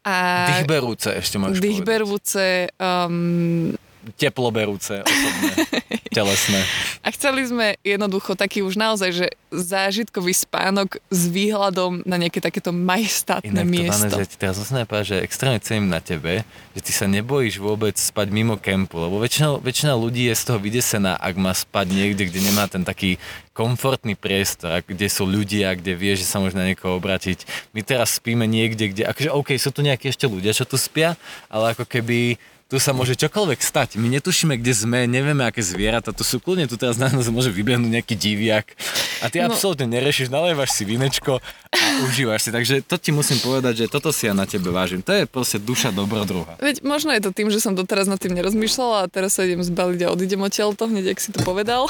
[0.04, 3.72] A dýchberúce ešte môžeš Dýchberúce, um,
[4.20, 5.52] teploberúce osobné,
[6.18, 6.62] telesné.
[7.04, 12.74] A chceli sme jednoducho taký už naozaj, že zážitkový spánok s výhľadom na nejaké takéto
[12.74, 14.18] majestátne Inak miesto.
[14.18, 16.42] Inak to, teraz zase že extrémne cením na tebe,
[16.74, 20.60] že ty sa nebojíš vôbec spať mimo kempu, lebo väčšina, väčšina ľudí je z toho
[20.60, 23.22] vydesená, ak má spať niekde, kde nemá ten taký
[23.54, 27.70] komfortný priestor, kde sú ľudia, kde vie, že sa môže na niekoho obratiť.
[27.78, 31.13] My teraz spíme niekde, kde, akože OK, sú tu nejakí ešte ľudia, čo tu spia,
[31.54, 32.42] ale ako keby
[32.73, 34.01] tu sa môže čokoľvek stať.
[34.01, 36.41] My netušíme, kde sme, nevieme, aké zvieratá tu sú.
[36.41, 38.73] Kľudne tu teraz na nás môže vybehnúť nejaký diviak.
[39.21, 39.53] A ty no.
[39.53, 41.38] absolútne nerešiš, nalievaš si vinečko
[41.69, 42.49] a užívaš si.
[42.49, 45.05] Takže to ti musím povedať, že toto si ja na tebe vážim.
[45.05, 46.57] To je proste duša dobrodruha.
[46.57, 49.62] Veď možno je to tým, že som doteraz nad tým nerozmýšľala a teraz sa idem
[49.62, 51.86] zbaliť a odídem odtiaľ to hneď, ak si to povedal.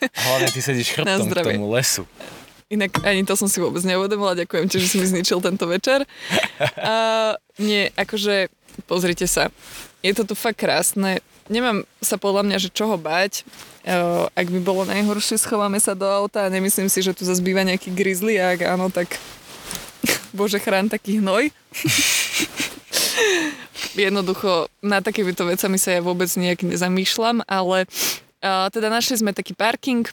[0.00, 2.08] A hlavne ty sedíš chrbtom k tomu lesu.
[2.72, 4.36] Inak ani to som si vôbec neuvedomila.
[4.36, 6.04] Ďakujem ti, že si mi zničil tento večer.
[6.80, 8.52] Uh, nie, akože
[8.86, 9.50] pozrite sa
[10.02, 11.18] je to tu fakt krásne.
[11.48, 13.42] Nemám sa podľa mňa, že čoho bať.
[14.36, 17.90] Ak by bolo najhoršie, schováme sa do auta a nemyslím si, že tu zase nejaký
[17.90, 19.16] grizzly ak áno, tak
[20.36, 21.50] bože chrán taký hnoj.
[23.98, 27.90] Jednoducho na takéto vecami sa ja vôbec nejak nezamýšľam, ale
[28.70, 30.06] teda našli sme taký parking,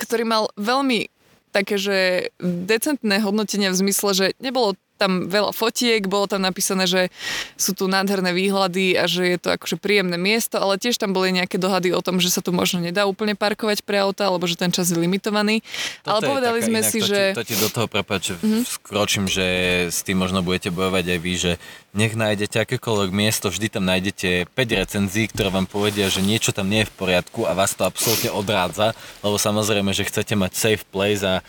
[0.00, 1.12] ktorý mal veľmi
[1.52, 4.72] také, že decentné hodnotenia v zmysle, že nebolo
[5.02, 7.10] tam veľa fotiek, bolo tam napísané, že
[7.58, 11.34] sú tu nádherné výhľady a že je to akože príjemné miesto, ale tiež tam boli
[11.34, 14.54] nejaké dohady o tom, že sa tu možno nedá úplne parkovať pre auta, alebo že
[14.54, 15.66] ten čas je limitovaný.
[16.06, 17.20] Toto ale povedali sme inak, si, to že...
[17.34, 18.62] Ti, to ti do toho prepáč, mm-hmm.
[18.62, 19.46] skročím, že
[19.90, 21.52] s tým možno budete bojovať aj vy, že
[21.92, 26.70] nech nájdete akékoľvek miesto, vždy tam nájdete 5 recenzií, ktoré vám povedia, že niečo tam
[26.70, 30.84] nie je v poriadku a vás to absolútne odrádza, lebo samozrejme, že chcete mať safe
[30.88, 31.44] place a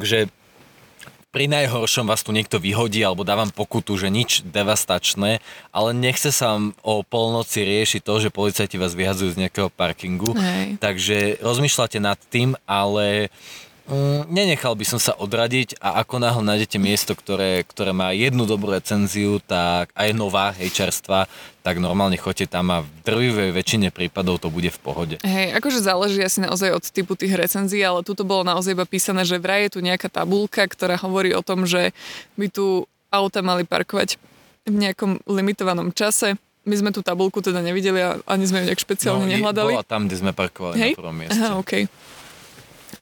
[0.00, 0.30] že
[1.34, 5.42] pri najhoršom vás tu niekto vyhodí alebo dávam pokutu, že nič devastačné,
[5.74, 10.30] ale nechce sa vám o polnoci riešiť to, že policajti vás vyhadzujú z nejakého parkingu.
[10.38, 10.78] Hej.
[10.78, 13.34] Takže rozmýšľate nad tým, ale
[13.84, 18.48] Mm, nenechal by som sa odradiť a ako náhle nájdete miesto, ktoré, ktoré má jednu
[18.48, 21.28] dobrú recenziu, tak aj nová, hej, čerstva,
[21.60, 25.16] tak normálne choďte tam a v drvivej väčšine prípadov to bude v pohode.
[25.20, 29.28] Hej, akože záleží asi naozaj od typu tých recenzií, ale tuto bolo naozaj iba písané,
[29.28, 31.92] že vraj je tu nejaká tabulka, ktorá hovorí o tom, že
[32.40, 34.16] by tu auta mali parkovať
[34.64, 36.40] v nejakom limitovanom čase.
[36.64, 39.76] My sme tú tabulku teda nevideli a ani sme ju nejak špeciálne no, nehľadali.
[39.76, 40.92] Bola tam, kde sme parkovali Hej?
[40.96, 41.36] na prvom mieste.
[41.36, 41.84] Aha, okay.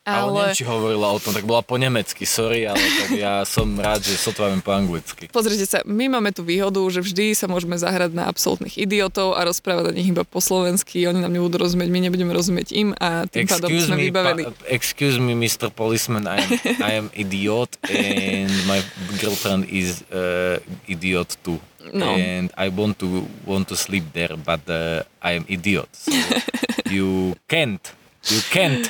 [0.03, 0.19] Ale...
[0.19, 3.71] ale neviem, či hovorila o tom, tak bola po nemecky, sorry, ale tak ja som
[3.79, 5.31] rád, že sotva po anglicky.
[5.31, 9.47] Pozrite sa, my máme tú výhodu, že vždy sa môžeme zahrať na absolútnych idiotov a
[9.47, 13.31] rozprávať o nich iba po slovensky, oni nám nebudú rozumieť, my nebudeme rozumieť im a
[13.31, 14.43] tým excuse pádom sme me, vybavení.
[14.43, 15.71] Pa, excuse me, Mr.
[15.71, 16.51] Policeman, I am,
[16.83, 18.83] I am idiot and my
[19.23, 20.59] girlfriend is uh,
[20.91, 21.63] idiot too.
[21.95, 22.15] No.
[22.15, 25.91] And I want to want to sleep there, but uh, I am idiot.
[25.95, 26.15] So
[26.95, 27.83] you can't,
[28.31, 28.87] you can't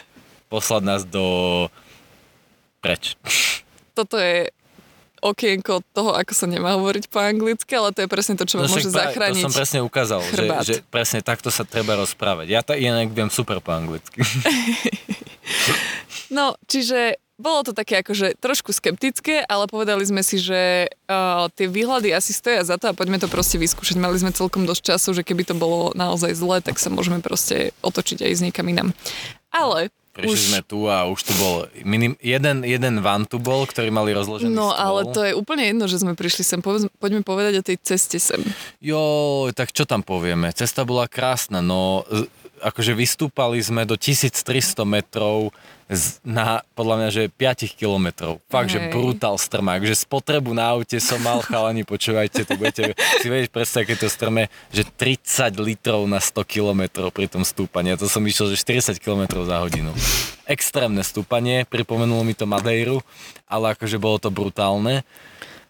[0.53, 1.25] poslať nás do
[2.85, 3.17] preč.
[3.97, 4.53] Toto je
[5.23, 8.67] okienko toho, ako sa nemá hovoriť po anglicky, ale to je presne to, čo no,
[8.67, 9.47] môže pra, zachrániť.
[9.47, 12.47] To som presne ukázal, že, že presne takto sa treba rozprávať.
[12.51, 14.19] Ja to inak viem super po anglicky.
[16.37, 21.71] no, čiže bolo to také akože trošku skeptické, ale povedali sme si, že uh, tie
[21.71, 23.99] výhľady asi stoja za to a poďme to proste vyskúšať.
[23.99, 27.71] Mali sme celkom dosť času, že keby to bolo naozaj zle, tak sa môžeme proste
[27.83, 28.91] otočiť aj s niekam inám.
[29.55, 33.65] Ale Prišli Už- sme tu a už tu bol minim, jeden, jeden van tu bol,
[33.65, 34.77] ktorý mali rozložený No, stôl.
[34.77, 36.61] ale to je úplne jedno, že sme prišli sem.
[36.61, 38.45] Povedz, poďme povedať o tej ceste sem.
[38.79, 39.01] Jo,
[39.51, 40.53] tak čo tam povieme?
[40.53, 42.05] Cesta bola krásna, no
[42.63, 45.51] akože vystúpali sme do 1300 metrov
[45.93, 48.41] z, na, podľa mňa, že 5 kilometrov.
[48.49, 48.95] Fakt, že Hej.
[48.95, 53.87] brutál strmák, že spotrebu na aute som mal, chalani, počúvajte, to budete si vedieť predstaviť,
[53.93, 57.93] keď to strme, že 30 litrov na 100 kilometrov pri tom stúpaní.
[57.93, 59.93] A to som išiel, že 40 kilometrov za hodinu.
[60.49, 63.05] Extrémne stúpanie, pripomenulo mi to Madeiru,
[63.45, 65.05] ale akože bolo to brutálne.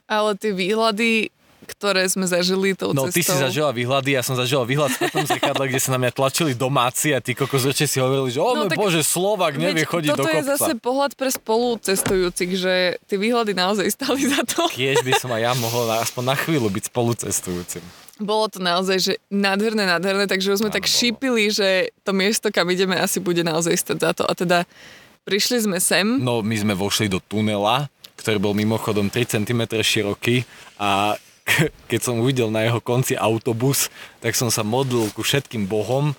[0.06, 1.32] Ale tie výhľady,
[1.64, 3.14] ktoré sme zažili tou No, cestou...
[3.14, 6.10] ty si zažila výhľady, ja som zažila výhľad v tom zrkadle, kde sa na mňa
[6.10, 9.82] tlačili domáci a ty kokos si hovorili, že o No, no, tak- bože, Slovak nevie
[9.82, 10.52] chodiť do toto je kopca.
[10.52, 14.66] zase pohľad pre spolucestujúcich, že tie výhľady naozaj stali za to.
[14.68, 17.82] Kiež by som aj ja mohol na- aspoň na chvíľu byť spolucestujúcim.
[18.18, 20.94] Bolo to naozaj, že nádherné, nádherné, takže už sme Áno, tak bolo.
[20.94, 21.68] šípili, že
[22.00, 24.22] to miesto, kam ideme, asi bude naozaj stať za to.
[24.22, 24.58] A teda
[25.22, 26.06] prišli sme sem.
[26.18, 30.46] No, my sme vošli do tunela, ktorý bol mimochodom 3 cm široký
[30.76, 31.18] a
[31.90, 33.90] keď som uvidel na jeho konci autobus,
[34.22, 36.14] tak som sa modlil ku všetkým bohom,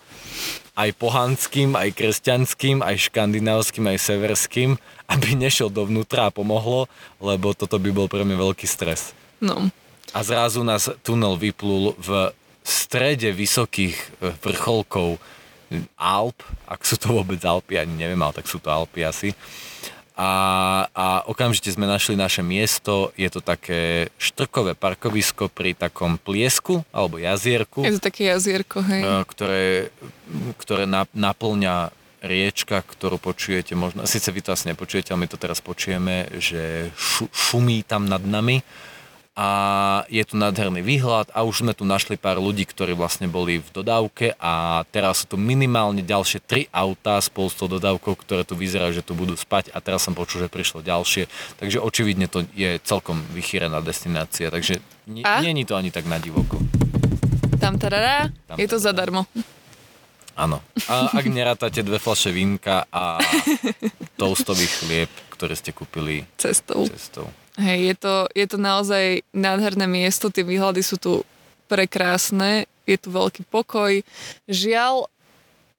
[0.74, 4.70] aj pohanským, aj kresťanským, aj škandinávským, aj severským,
[5.14, 6.90] aby nešiel dovnútra a pomohlo,
[7.22, 9.14] lebo toto by bol pre mňa veľký stres.
[9.44, 9.68] No,
[10.16, 12.32] A zrazu nás tunel vyplul v
[12.64, 15.20] strede vysokých eh, vrcholkov
[15.98, 16.38] Alp,
[16.70, 19.34] ak sú to vôbec Alpy, ani neviem, ale tak sú to Alpy asi.
[20.14, 20.32] A,
[20.94, 27.18] a okamžite sme našli naše miesto, je to také štrkové parkovisko pri takom pliesku alebo
[27.18, 29.02] jazierku, je to také jazierko, hej.
[29.02, 29.90] eh, ktoré,
[30.62, 31.90] ktoré na, naplňa
[32.22, 36.94] riečka, ktorú počujete možno, síce vy to asi nepočujete, ale my to teraz počujeme, že
[36.94, 38.62] šu, šumí tam nad nami
[39.34, 39.50] a
[40.14, 43.70] je tu nádherný výhľad a už sme tu našli pár ľudí, ktorí vlastne boli v
[43.74, 48.54] dodávke a teraz sú tu minimálne ďalšie tri autá spolu s tou dodávkou, ktoré tu
[48.54, 51.26] vyzerajú, že tu budú spať a teraz som počul, že prišlo ďalšie,
[51.58, 54.78] takže očividne to je celkom vychýrená destinácia, takže
[55.10, 55.42] nie, A?
[55.42, 56.62] nie je to ani tak na divoko.
[57.58, 58.86] Tam tarará, Tam je to tarará.
[58.86, 59.22] zadarmo.
[60.34, 60.62] Áno.
[60.86, 63.18] A ak nerátate dve fľaše vínka a
[64.22, 66.86] toastový chlieb, ktoré ste kúpili Cestou.
[66.86, 67.30] cestou.
[67.54, 71.14] Hej, je to, je to naozaj nádherné miesto, tie výhľady sú tu
[71.70, 74.02] prekrásne, je tu veľký pokoj.
[74.50, 75.06] Žiaľ,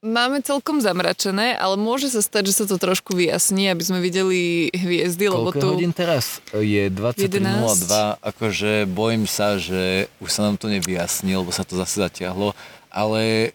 [0.04, 4.68] máme celkom zamračené, ale môže sa stať, že sa to trošku vyjasní, aby sme videli
[4.70, 5.74] hviezdy, lebo tu...
[5.96, 6.44] teraz?
[6.52, 11.98] Je 23:02, akože bojím sa, že už sa nám to nevyjasní, lebo sa to zase
[11.98, 12.52] zatiahlo,
[12.92, 13.50] ale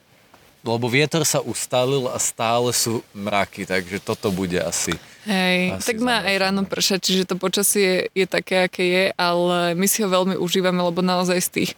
[0.60, 4.91] lebo vietor sa ustalil a stále sú mraky, takže toto bude asi.
[5.30, 9.78] Hej, Asi tak má aj ráno pršať, čiže to počasie je také, aké je, ale
[9.78, 11.72] my si ho veľmi užívame, lebo naozaj z tých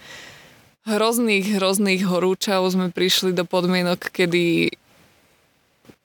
[0.88, 4.72] hrozných, hrozných horúčav sme prišli do podmienok, kedy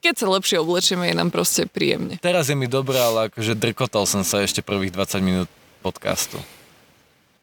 [0.02, 2.18] keď sa lepšie oblečieme, je nám proste príjemne.
[2.22, 5.48] Teraz je mi dobré, ale akože drkotal som sa ešte prvých 20 minút
[5.82, 6.38] podcastu.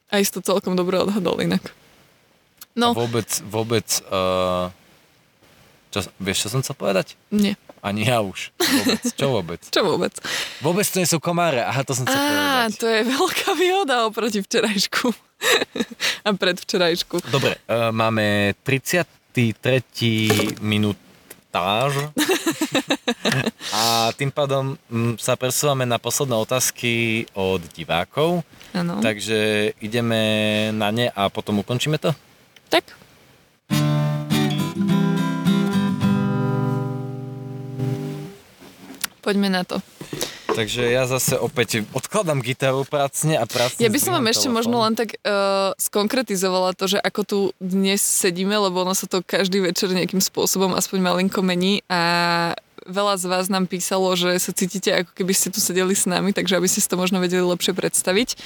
[0.07, 1.63] Aj si to celkom dobre odhadol inak.
[1.63, 1.73] No.
[2.73, 4.71] No, A vôbec, vôbec, uh,
[5.93, 7.19] čo, vieš, čo som chcel povedať?
[7.31, 7.55] nie.
[7.83, 8.55] Ani ja už.
[8.55, 9.03] Vôbec.
[9.11, 9.59] Čo vôbec?
[9.67, 10.13] Čo vôbec?
[10.63, 11.59] Vôbec to nie sú komáre.
[11.59, 12.71] Aha, to som chcel Á, povedať.
[12.79, 15.11] to je veľká výhoda oproti včerajšku.
[16.23, 17.27] A predvčerajšku.
[17.27, 20.63] Dobre, uh, máme 33.
[20.63, 21.91] minutáž.
[23.75, 28.47] A tým pádom mm, sa presúvame na posledné otázky od divákov.
[28.71, 29.03] Áno.
[29.03, 30.21] Takže ideme
[30.71, 32.15] na ne a potom ukončíme to?
[32.71, 32.95] tak.
[39.23, 39.79] Poďme na to.
[40.53, 44.57] Takže ja zase opäť odkladám gitaru pracne a pracne Ja by som vám ešte telefón.
[44.61, 49.25] možno len tak uh, skonkretizovala to, že ako tu dnes sedíme, lebo ono sa to
[49.25, 52.53] každý večer nejakým spôsobom aspoň malinko mení a
[52.85, 56.35] veľa z vás nám písalo, že sa cítite ako keby ste tu sedeli s nami,
[56.37, 58.37] takže aby ste si to možno vedeli lepšie predstaviť.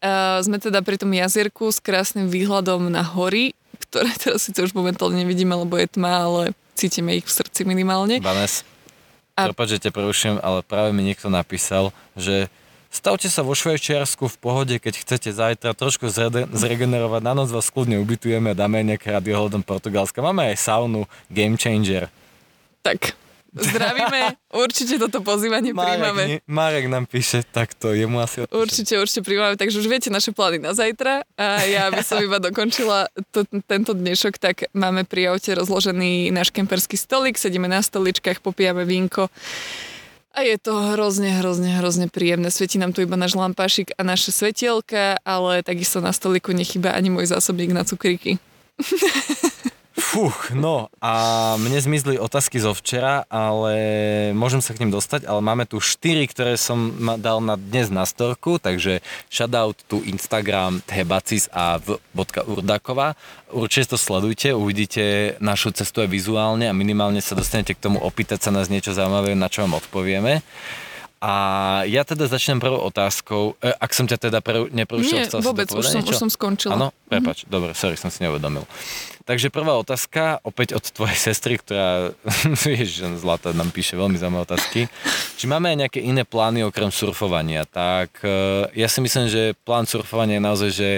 [0.00, 4.72] Uh, sme teda pri tom jazierku s krásnym výhľadom na hory, ktoré teraz síce už
[4.72, 8.24] momentálne nevidíme, lebo je tma, ale cítime ich v srdci minimálne.
[8.24, 8.64] Vanes,
[9.40, 12.52] A- prepáč, že ťa prerušujem, ale práve mi niekto napísal, že
[12.90, 17.70] stavte sa vo Švajčiarsku v pohode, keď chcete zajtra trošku zrede- zregenerovať, na noc vás
[17.70, 20.20] kľudne ubytujeme a dáme nejaké radiohľadom Portugalska.
[20.20, 22.10] Máme aj saunu Game Changer.
[22.82, 23.14] Tak,
[23.52, 26.22] zdravíme, určite toto pozývanie príjmame.
[26.28, 28.58] nie- Marek nám píše takto, jemu asi odpíšem.
[28.58, 32.38] Určite, určite príjmame, takže už viete naše plány na zajtra a ja by som iba
[32.38, 38.38] dokončila to, tento dnešok, tak máme pri aute rozložený náš kemperský stolik, sedíme na stoličkách,
[38.38, 39.26] popijame vínko
[40.30, 42.48] a je to hrozne, hrozne, hrozne príjemné.
[42.48, 47.10] Svietí nám tu iba náš lampášik a naše svetielka, ale takisto na stoliku nechýba ani
[47.10, 48.38] môj zásobník na cukríky.
[50.10, 53.78] Fuch, no a mne zmizli otázky zo včera, ale
[54.34, 56.90] môžem sa k ním dostať, ale máme tu štyri, ktoré som
[57.22, 62.02] dal na dnes na storku, takže shoutout tu Instagram Hebacis a v
[62.42, 63.14] Urdakova.
[63.54, 68.42] Určite to sledujte, uvidíte našu cestu aj vizuálne a minimálne sa dostanete k tomu opýtať
[68.42, 70.42] sa nás niečo zaujímavé, na čo vám odpovieme.
[71.20, 71.32] A
[71.84, 73.52] ja teda začnem prvou otázkou.
[73.60, 76.16] E, ak som ťa teda pre, neprerušil, Nie, chcel vôbec, si to už som, niečo?
[76.16, 76.72] už som skončila.
[76.80, 77.52] Áno, prepač, mm-hmm.
[77.52, 78.64] dobre, sorry, som si neuvedomil.
[79.28, 82.16] Takže prvá otázka, opäť od tvojej sestry, ktorá,
[82.64, 84.88] vieš, zlata nám píše veľmi zaujímavé otázky.
[85.36, 87.68] Či máme aj nejaké iné plány okrem surfovania?
[87.68, 90.88] Tak e, ja si myslím, že plán surfovania je naozaj, že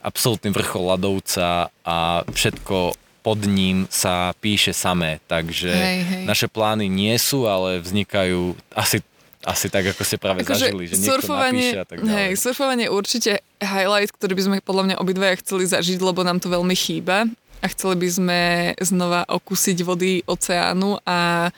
[0.00, 2.96] absolútny vrchol ľadovca a všetko
[3.26, 6.24] pod ním sa píše samé, takže Hej, hej.
[6.30, 9.02] naše plány nie sú, ale vznikajú asi
[9.46, 12.10] asi tak, ako ste práve Akože zažili, že niekto napíše a tak ďalej.
[12.10, 13.32] Hej, surfovanie je určite
[13.62, 17.30] highlight, ktorý by sme podľa mňa obidvaja chceli zažiť, lebo nám to veľmi chýba
[17.62, 18.40] a chceli by sme
[18.82, 21.48] znova okúsiť vody oceánu a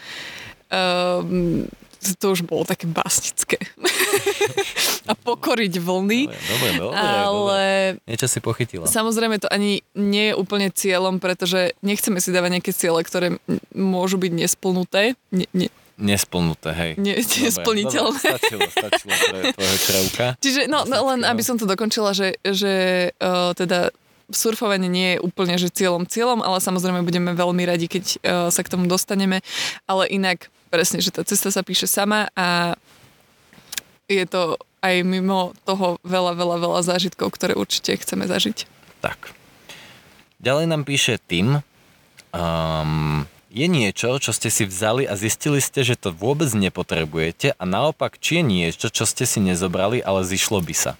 [0.69, 1.65] um,
[2.21, 3.59] to už bolo také básnické.
[5.11, 6.31] a pokoriť vlny.
[6.31, 8.07] Dobre, dobre, dobre, ale dobre.
[8.07, 8.85] Niečo si pochytila.
[8.87, 13.41] Samozrejme to ani nie je úplne cieľom, pretože nechceme si dávať nejaké ciele, ktoré
[13.75, 15.19] môžu byť nesplnuté.
[15.35, 16.91] Ne, ne, Nesplnuté, hej.
[16.95, 18.23] Nie, nesplniteľné.
[18.23, 20.27] Dobre, stačilo, stačilo pre tvojho črevka.
[20.47, 23.91] Čiže, no, no len aby som to dokončila, že, že uh, teda
[24.31, 28.17] surfovanie nie je úplne že cieľom cieľom, ale samozrejme budeme veľmi radi, keď uh,
[28.55, 29.43] sa k tomu dostaneme.
[29.91, 32.79] Ale inak, presne, že tá cesta sa píše sama a
[34.07, 38.71] je to aj mimo toho veľa, veľa, veľa zážitkov, ktoré určite chceme zažiť.
[39.03, 39.35] Tak.
[40.39, 41.59] Ďalej nám píše Tim.
[42.31, 47.63] Um, je niečo, čo ste si vzali a zistili ste, že to vôbec nepotrebujete a
[47.65, 50.93] naopak, či je niečo, čo ste si nezobrali, ale zišlo by sa?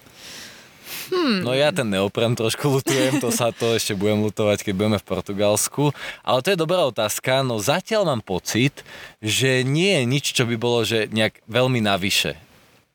[1.09, 1.41] Hmm.
[1.41, 5.05] No ja ten neopren trošku lutujem, to sa to ešte budem lutovať, keď budeme v
[5.09, 5.83] Portugalsku.
[6.21, 8.85] Ale to je dobrá otázka, no zatiaľ mám pocit,
[9.17, 12.37] že nie je nič, čo by bolo, že nejak veľmi navyše.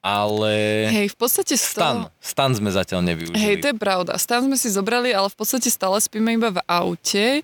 [0.04, 0.52] Ale...
[0.92, 2.20] Hej, v podstate Stan, toho...
[2.20, 3.40] stan sme zatiaľ nevyužili.
[3.40, 4.20] Hej, to je pravda.
[4.20, 7.40] Stan sme si zobrali, ale v podstate stále spíme iba v aute.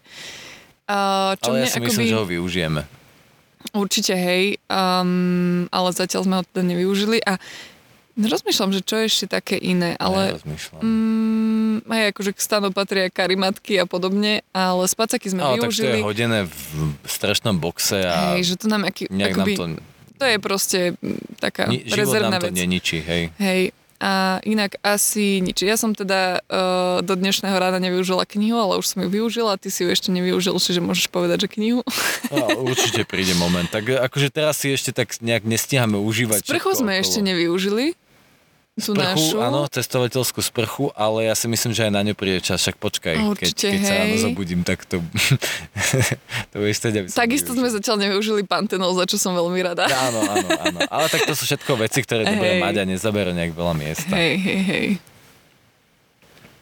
[0.91, 1.86] Uh, čo ale mne ja si akoby...
[1.86, 2.82] myslím, že ho využijeme.
[3.70, 7.38] Určite hej, um, ale zatiaľ sme ho teda nevyužili a
[8.18, 10.34] rozmýšľam, že čo je ešte také iné, ale...
[10.34, 10.80] Ja rozmýšľam.
[10.82, 15.78] Mm, hej, akože k stanu patria karimatky a podobne, ale spacaky sme Ale tak to
[15.78, 16.01] využili.
[16.03, 20.18] je hodené v strašnom boxe a Hej, že to nám aký, nejak akoby, nám to...
[20.18, 22.57] to je proste mm, taká Ni, rezervná nám to vec.
[22.59, 23.30] neničí, hej.
[23.38, 23.70] Hej,
[24.01, 25.61] a inak asi nič.
[25.61, 29.68] Ja som teda uh, do dnešného rána nevyužila knihu, ale už som ju využila, ty
[29.68, 31.84] si ju ešte nevyužil, čiže môžeš povedať, že knihu.
[32.30, 33.66] No, určite príde moment.
[33.66, 36.46] Tak akože teraz si ešte tak nejak nestíhame užívať.
[36.46, 37.03] Sprchu sme okolo.
[37.03, 37.98] ešte nevyužili.
[38.81, 39.37] Tú Sprchu, našu.
[39.39, 43.14] áno, cestovateľskú sprchu, ale ja si myslím, že aj na ňu príde čas, však počkaj,
[43.14, 44.22] keď, Určite, keď sa ráno hej.
[44.24, 45.05] zobudím, tak to,
[46.51, 49.85] to bude stať, aby som Takisto sme zatiaľ nevyužili pantenol, za čo som veľmi rada.
[49.85, 50.78] Áno, áno, áno.
[50.89, 52.62] Ale tak to sú všetko veci, ktoré je dobré Hej.
[52.64, 54.14] mať a nezaberú nejak veľa miesta.
[54.16, 54.87] Hej, hej, hej.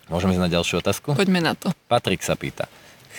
[0.08, 1.12] Môžeme ísť na ďalšiu otázku?
[1.12, 1.68] Poďme na to.
[1.86, 2.64] Patrik sa pýta.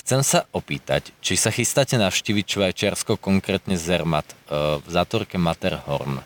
[0.01, 6.25] Chcem sa opýtať, či sa chystáte navštíviť Švajčiarsko, konkrétne Zermatt eh, v zátorke Matterhorn.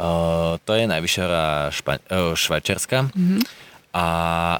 [0.00, 3.40] Eh, to je najvyššia hora Špa- eh, Švajčiarska mm-hmm.
[3.92, 4.06] a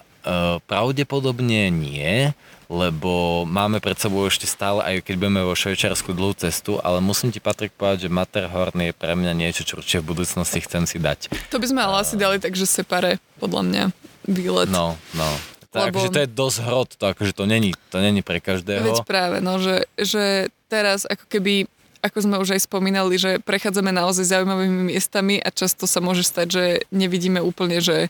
[0.05, 2.37] eh, pravdepodobne nie,
[2.69, 7.33] lebo máme pred sebou ešte stále, aj keď budeme vo Švajčiarsku dlhú cestu, ale musím
[7.33, 11.01] ti Patrik povedať, že Matterhorn je pre mňa niečo, čo určite v budúcnosti chcem si
[11.01, 11.33] dať.
[11.49, 13.85] To by sme ale asi dali takže separe, podľa mňa,
[14.29, 14.69] výlet.
[14.69, 15.31] No, no.
[15.73, 18.85] Tak, Lebo- akože to je dosť hrot, to akože to není, to není pre každého.
[18.85, 21.65] Veď práve, no, že, že teraz ako keby
[22.01, 26.47] ako sme už aj spomínali, že prechádzame naozaj zaujímavými miestami a často sa môže stať,
[26.49, 28.09] že nevidíme úplne, že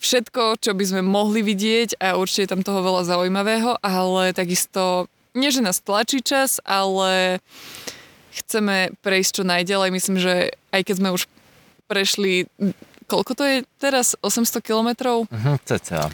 [0.00, 5.06] všetko, čo by sme mohli vidieť a určite je tam toho veľa zaujímavého, ale takisto,
[5.36, 7.38] nie že nás tlačí čas, ale
[8.32, 9.88] chceme prejsť čo najďalej.
[9.92, 11.28] Myslím, že aj keď sme už
[11.90, 12.46] prešli,
[13.10, 14.14] koľko to je teraz?
[14.22, 15.26] 800 kilometrov?
[15.66, 16.08] Cca.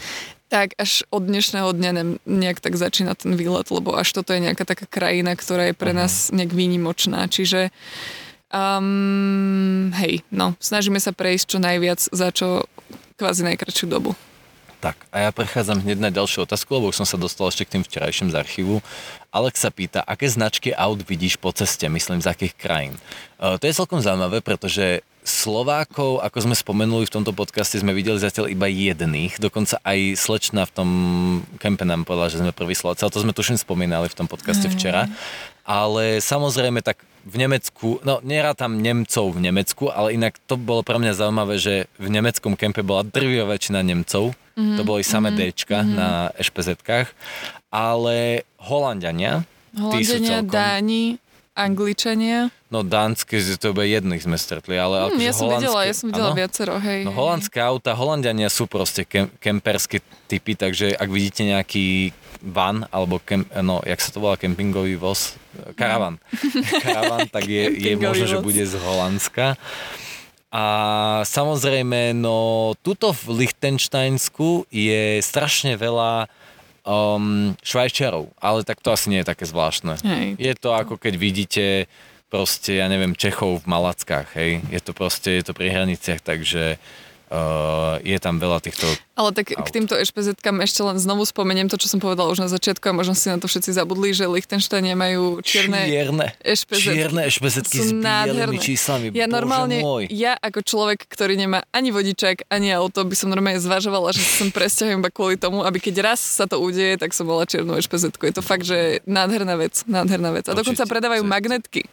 [0.46, 1.90] Tak až od dnešného dňa
[2.26, 5.90] nejak tak začína ten výlet, lebo až toto je nejaká taká krajina, ktorá je pre
[5.90, 7.26] nás nejak výnimočná.
[7.26, 7.74] Čiže
[8.50, 12.66] um, hej, no, snažíme sa prejsť čo najviac za čo
[13.16, 14.12] kvázi najkračšiu dobu.
[14.76, 17.72] Tak, a ja prechádzam hneď na ďalšiu otázku, lebo už som sa dostal ešte k
[17.78, 18.84] tým včerajším z archívu.
[19.32, 22.92] Alex sa pýta, aké značky aut vidíš po ceste, myslím, z akých krajín.
[23.40, 28.22] Uh, to je celkom zaujímavé, pretože Slovákov, ako sme spomenuli v tomto podcaste, sme videli
[28.22, 29.42] zatiaľ iba jedných.
[29.42, 30.90] Dokonca aj slečna v tom
[31.58, 34.70] kempe nám povedala, že sme prvý Slováci, ale to sme tuším spomínali v tom podcaste
[34.70, 35.10] včera.
[35.66, 40.94] Ale samozrejme tak v Nemecku, no nerátam Nemcov v Nemecku, ale inak to bolo pre
[40.94, 44.30] mňa zaujímavé, že v nemeckom kempe bola drvivá väčšina Nemcov.
[44.56, 44.76] Mm-hmm.
[44.80, 45.52] To boli samé mm-hmm.
[45.52, 45.96] Dčka mm-hmm.
[45.96, 46.08] na
[46.40, 47.08] ešpezetkách.
[47.68, 49.44] ale Holandiania,
[49.92, 50.48] tí sú celkom...
[50.48, 51.20] Dáni,
[51.56, 52.52] Angličania.
[52.68, 55.94] No dánske, to iba jedných sme stretli, ale Hm, akože ja som videla, holandské- ja
[55.96, 56.36] som videla áno.
[56.36, 57.00] viacero, hej.
[57.08, 62.12] No holandské auta, Holandiania sú proste kem, kemperské typy, takže ak vidíte nejaký
[62.44, 65.40] van, alebo kem, no, jak sa to volá, kempingový voz,
[65.80, 66.20] karavan,
[66.84, 69.56] karavan, tak je, je možné, že bude z Holandska.
[70.54, 70.64] A
[71.26, 76.30] samozrejme, no, tuto v Lichtensteinsku je strašne veľa
[76.86, 79.98] um, švajčiarov, ale tak to asi nie je také zvláštne.
[80.00, 80.38] Hej.
[80.38, 81.64] Je to ako keď vidíte
[82.30, 84.62] proste, ja neviem, Čechov v Malackách, hej.
[84.70, 86.78] Je to proste, je to pri hraniciach, takže
[87.30, 88.86] uh, je tam veľa týchto...
[89.16, 89.64] Ale tak Aut.
[89.64, 92.92] k týmto ešpezetkám ešte len znovu spomeniem to, čo som povedala už na začiatku a
[92.92, 96.92] možno si na to všetci zabudli, že Lichtensteine majú čierne Čierne, ešpezetky.
[96.92, 99.06] čierne ešpezetky s bielými číslami.
[99.16, 100.12] Ja Bože normálne, môj.
[100.12, 104.44] ja ako človek, ktorý nemá ani vodičák, ani auto, by som normálne zvažovala, že sa
[104.44, 107.72] sem presťahujem iba kvôli tomu, aby keď raz sa to udeje, tak som bola čiernu
[107.80, 108.20] ešpezetku.
[108.28, 110.44] Je to fakt, že nádherná vec, nádherná vec.
[110.46, 111.88] A Určite, dokonca predávajú magnetky.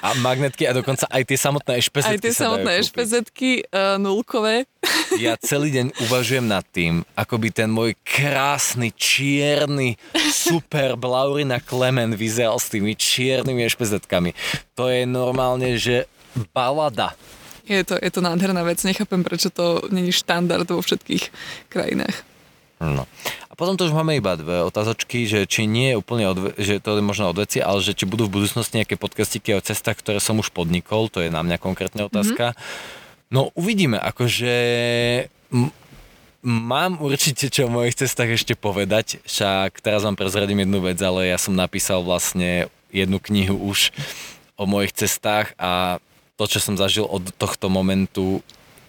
[0.00, 4.64] A magnetky a dokonca aj tie samotné ešpezetky Aj tie samotné ešpezetky uh, nulkové.
[5.18, 9.98] Ja celý deň uvažujem nad tým, ako by ten môj krásny, čierny,
[10.30, 14.32] super Laurina Clement vyzeral s tými čiernymi ešpezetkami.
[14.78, 16.06] To je normálne, že
[16.54, 17.18] balada.
[17.66, 18.78] Je to, je to nádherná vec.
[18.86, 21.24] Nechápem, prečo to není štandard vo všetkých
[21.66, 22.22] krajinách.
[22.80, 23.04] No.
[23.60, 26.96] Potom to už máme iba dve otázočky, že či nie je úplne, odve- že to
[26.96, 30.16] je možno od veci, ale že či budú v budúcnosti nejaké podcastiky o cestách, ktoré
[30.16, 32.56] som už podnikol, to je na mňa konkrétne otázka.
[32.56, 33.28] Mm-hmm.
[33.36, 34.54] No uvidíme, akože
[35.52, 35.76] m-
[36.40, 41.28] mám určite čo o mojich cestách ešte povedať, však teraz vám prezradím jednu vec, ale
[41.28, 43.92] ja som napísal vlastne jednu knihu už
[44.56, 46.00] o mojich cestách a
[46.40, 48.40] to, čo som zažil od tohto momentu,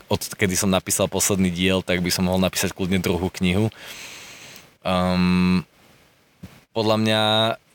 [0.08, 3.68] od kedy som napísal posledný diel, tak by som mohol napísať kľudne druhú knihu.
[4.82, 5.64] Um,
[6.72, 7.22] podľa mňa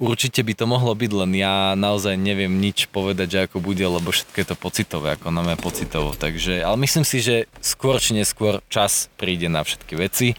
[0.00, 4.08] určite by to mohlo byť, len ja naozaj neviem nič povedať, že ako bude, lebo
[4.08, 6.16] všetko je to pocitové, ako na mňa pocitovo.
[6.16, 10.32] Takže, ale myslím si, že skôr či neskôr čas príde na všetky veci.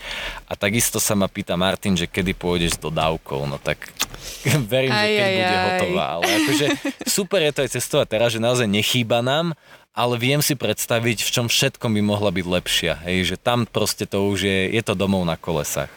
[0.49, 3.45] A takisto sa ma pýta Martin, že kedy pôjdeš s dodávkou.
[3.45, 3.93] No tak
[4.73, 5.65] verím, že Aj, keď aj, bude aj.
[5.69, 6.05] hotová.
[6.17, 6.65] Ale akože
[7.05, 9.53] super je to aj cestovať teraz, že naozaj nechýba nám,
[9.93, 13.05] ale viem si predstaviť, v čom všetkom by mohla byť lepšia.
[13.05, 15.93] Hej, že tam proste to už je, je to domov na kolesách.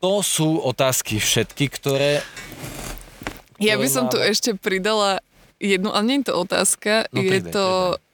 [0.00, 2.24] To sú otázky všetky, ktoré...
[3.60, 5.20] Ja by som tu ešte pridala
[5.60, 7.66] jednu, ale nie je to otázka, No, je, to,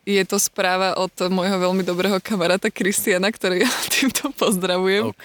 [0.02, 5.24] je to správa od môjho veľmi dobrého kamaráta Kristiana, ktorý ja týmto pozdravujem, OK.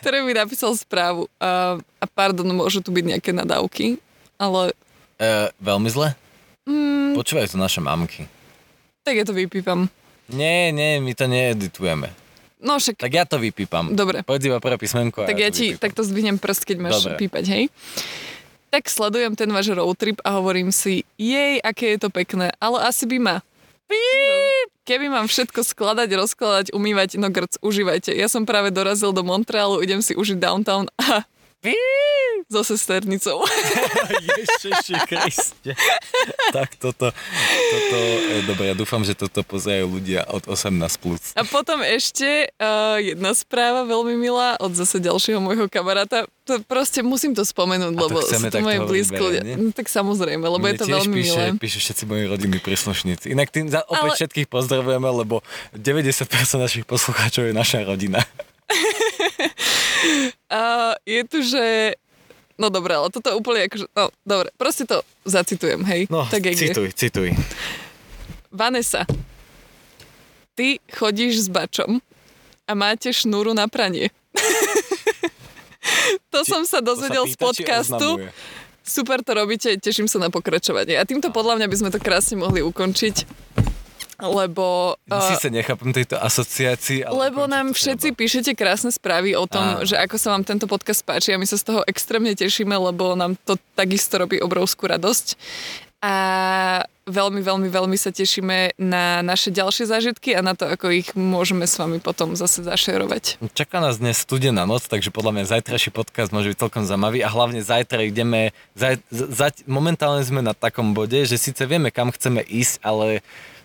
[0.00, 1.28] ktorý mi napísal správu.
[1.36, 4.00] A, a pardon, môžu tu byť nejaké nadávky,
[4.36, 4.72] ale
[5.20, 6.16] E, veľmi zle?
[6.64, 8.24] mm, Počúvajú to naše mamky.
[9.04, 9.92] tak ja to vypípam.
[10.32, 12.08] Nie, nie, my to needitujeme.
[12.60, 13.96] No však, Tak ja to vypípam.
[13.96, 14.20] Dobre.
[14.20, 15.82] Povedz iba prvé písmenko tak ja, ja to ti vypípam.
[15.82, 17.16] takto zdvihnem prst, keď máš Dobre.
[17.16, 17.64] pípať, hej?
[18.70, 22.84] Tak sledujem ten váš road trip a hovorím si, jej, aké je to pekné, ale
[22.84, 23.36] asi by ma
[23.90, 24.68] Píp!
[24.86, 28.14] Keby mám všetko skladať, rozkladať, umývať, no grc, užívajte.
[28.14, 31.26] Ja som práve dorazil do Montrealu, idem si užiť downtown a!
[32.50, 33.44] So sesternicou.
[34.26, 35.72] Ježiši Kriste.
[36.50, 40.72] tak toto, toto, e, dobre, ja dúfam, že toto pozerajú ľudia od 18+.
[41.00, 41.32] Plus.
[41.38, 46.26] A potom ešte uh, jedna správa veľmi milá od zase ďalšieho môjho kamaráta.
[46.48, 49.54] To proste musím to spomenúť, A to lebo sú to moje blízko ľudia.
[49.54, 51.60] No, tak samozrejme, lebo je to Mne veľmi píše, milé.
[51.62, 53.30] píše všetci moji rodinní príslušníci.
[53.30, 55.46] Inak tým za, opäť Ale- všetkých pozdravujeme, lebo
[55.78, 56.26] 90%
[56.58, 58.24] našich poslucháčov je naša rodina.
[60.50, 61.94] A je tu, že...
[62.60, 63.88] No dobre, ale toto úplne akože...
[63.96, 66.04] No dobre, proste to zacitujem, hej.
[66.12, 66.68] No, tak jak je.
[66.68, 67.28] cituj, cituj.
[68.52, 69.06] Vanessa,
[70.58, 72.04] ty chodíš s bačom
[72.68, 74.12] a máte šnúru na pranie.
[76.32, 78.08] to som sa dozvedel z pýta, či podcastu.
[78.84, 80.98] Super to robíte, teším sa na pokračovanie.
[80.98, 83.16] A týmto podľa mňa by sme to krásne mohli ukončiť,
[84.24, 84.96] lebo...
[85.08, 88.18] uh, Síce nechápem tejto asociácii, ale Lebo nám všetci treba.
[88.20, 89.88] píšete krásne správy o tom, Áno.
[89.88, 93.16] že ako sa vám tento podcast páči a my sa z toho extrémne tešíme, lebo
[93.16, 95.40] nám to takisto robí obrovskú radosť.
[96.00, 96.14] A
[97.04, 101.68] veľmi, veľmi, veľmi sa tešíme na naše ďalšie zážitky a na to, ako ich môžeme
[101.68, 103.36] s vami potom zase zašerovať.
[103.52, 107.28] Čaká nás dnes studená noc, takže podľa mňa zajtrajší podcast môže byť celkom zaujímavý a
[107.28, 112.40] hlavne zajtra ideme, zaj, za, momentálne sme na takom bode, že síce vieme, kam chceme
[112.48, 113.20] ísť, ale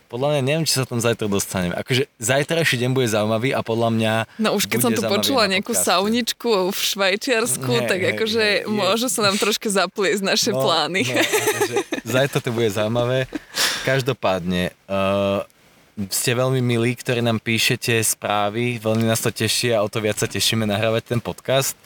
[0.08, 1.74] podľa mňa neviem, či sa tam zajtra dostaneme.
[1.76, 5.74] Akože zajtrajší deň bude zaujímavý a podľa mňa No už keď som tu počula nejakú
[5.74, 8.70] sauničku v Švajčiarsku, Hej, tak akože je.
[8.70, 11.04] môžu sa nám troška zapliesť naše plány.
[11.10, 11.76] No, akože
[12.06, 13.26] zajtra to bude zaujímavé.
[13.86, 15.46] Každopádne, uh,
[16.12, 20.20] ste veľmi milí, ktorí nám píšete správy, veľmi nás to teší a o to viac
[20.20, 21.78] sa tešíme nahrávať ten podcast.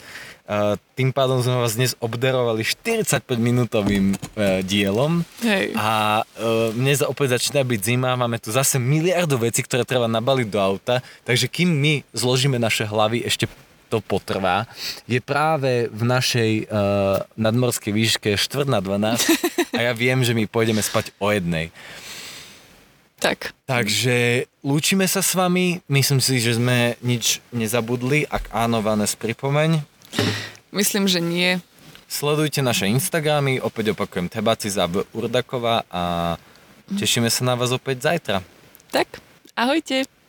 [0.98, 5.78] Tým pádom sme vás dnes obdarovali 45-minútovým uh, dielom Hej.
[5.78, 10.10] a uh, mne za opäť začína byť zima, máme tu zase miliardu vecí, ktoré treba
[10.10, 13.46] nabaliť do auta, takže kým my zložíme naše hlavy, ešte
[13.86, 14.66] to potrvá,
[15.06, 19.22] je práve v našej uh, nadmorskej výške 4 na 12
[19.78, 21.70] a ja viem, že my pôjdeme spať o jednej.
[23.22, 23.54] Tak.
[23.70, 29.99] Takže lúčime sa s vami, myslím si, že sme nič nezabudli, ak áno, Vanes, pripomeň.
[30.70, 31.58] Myslím, že nie.
[32.10, 36.34] Sledujte naše Instagramy, opäť opakujem Tebaciza v Urdaková a
[36.98, 38.42] tešíme sa na vás opäť zajtra.
[38.90, 39.22] Tak,
[39.54, 40.19] ahojte.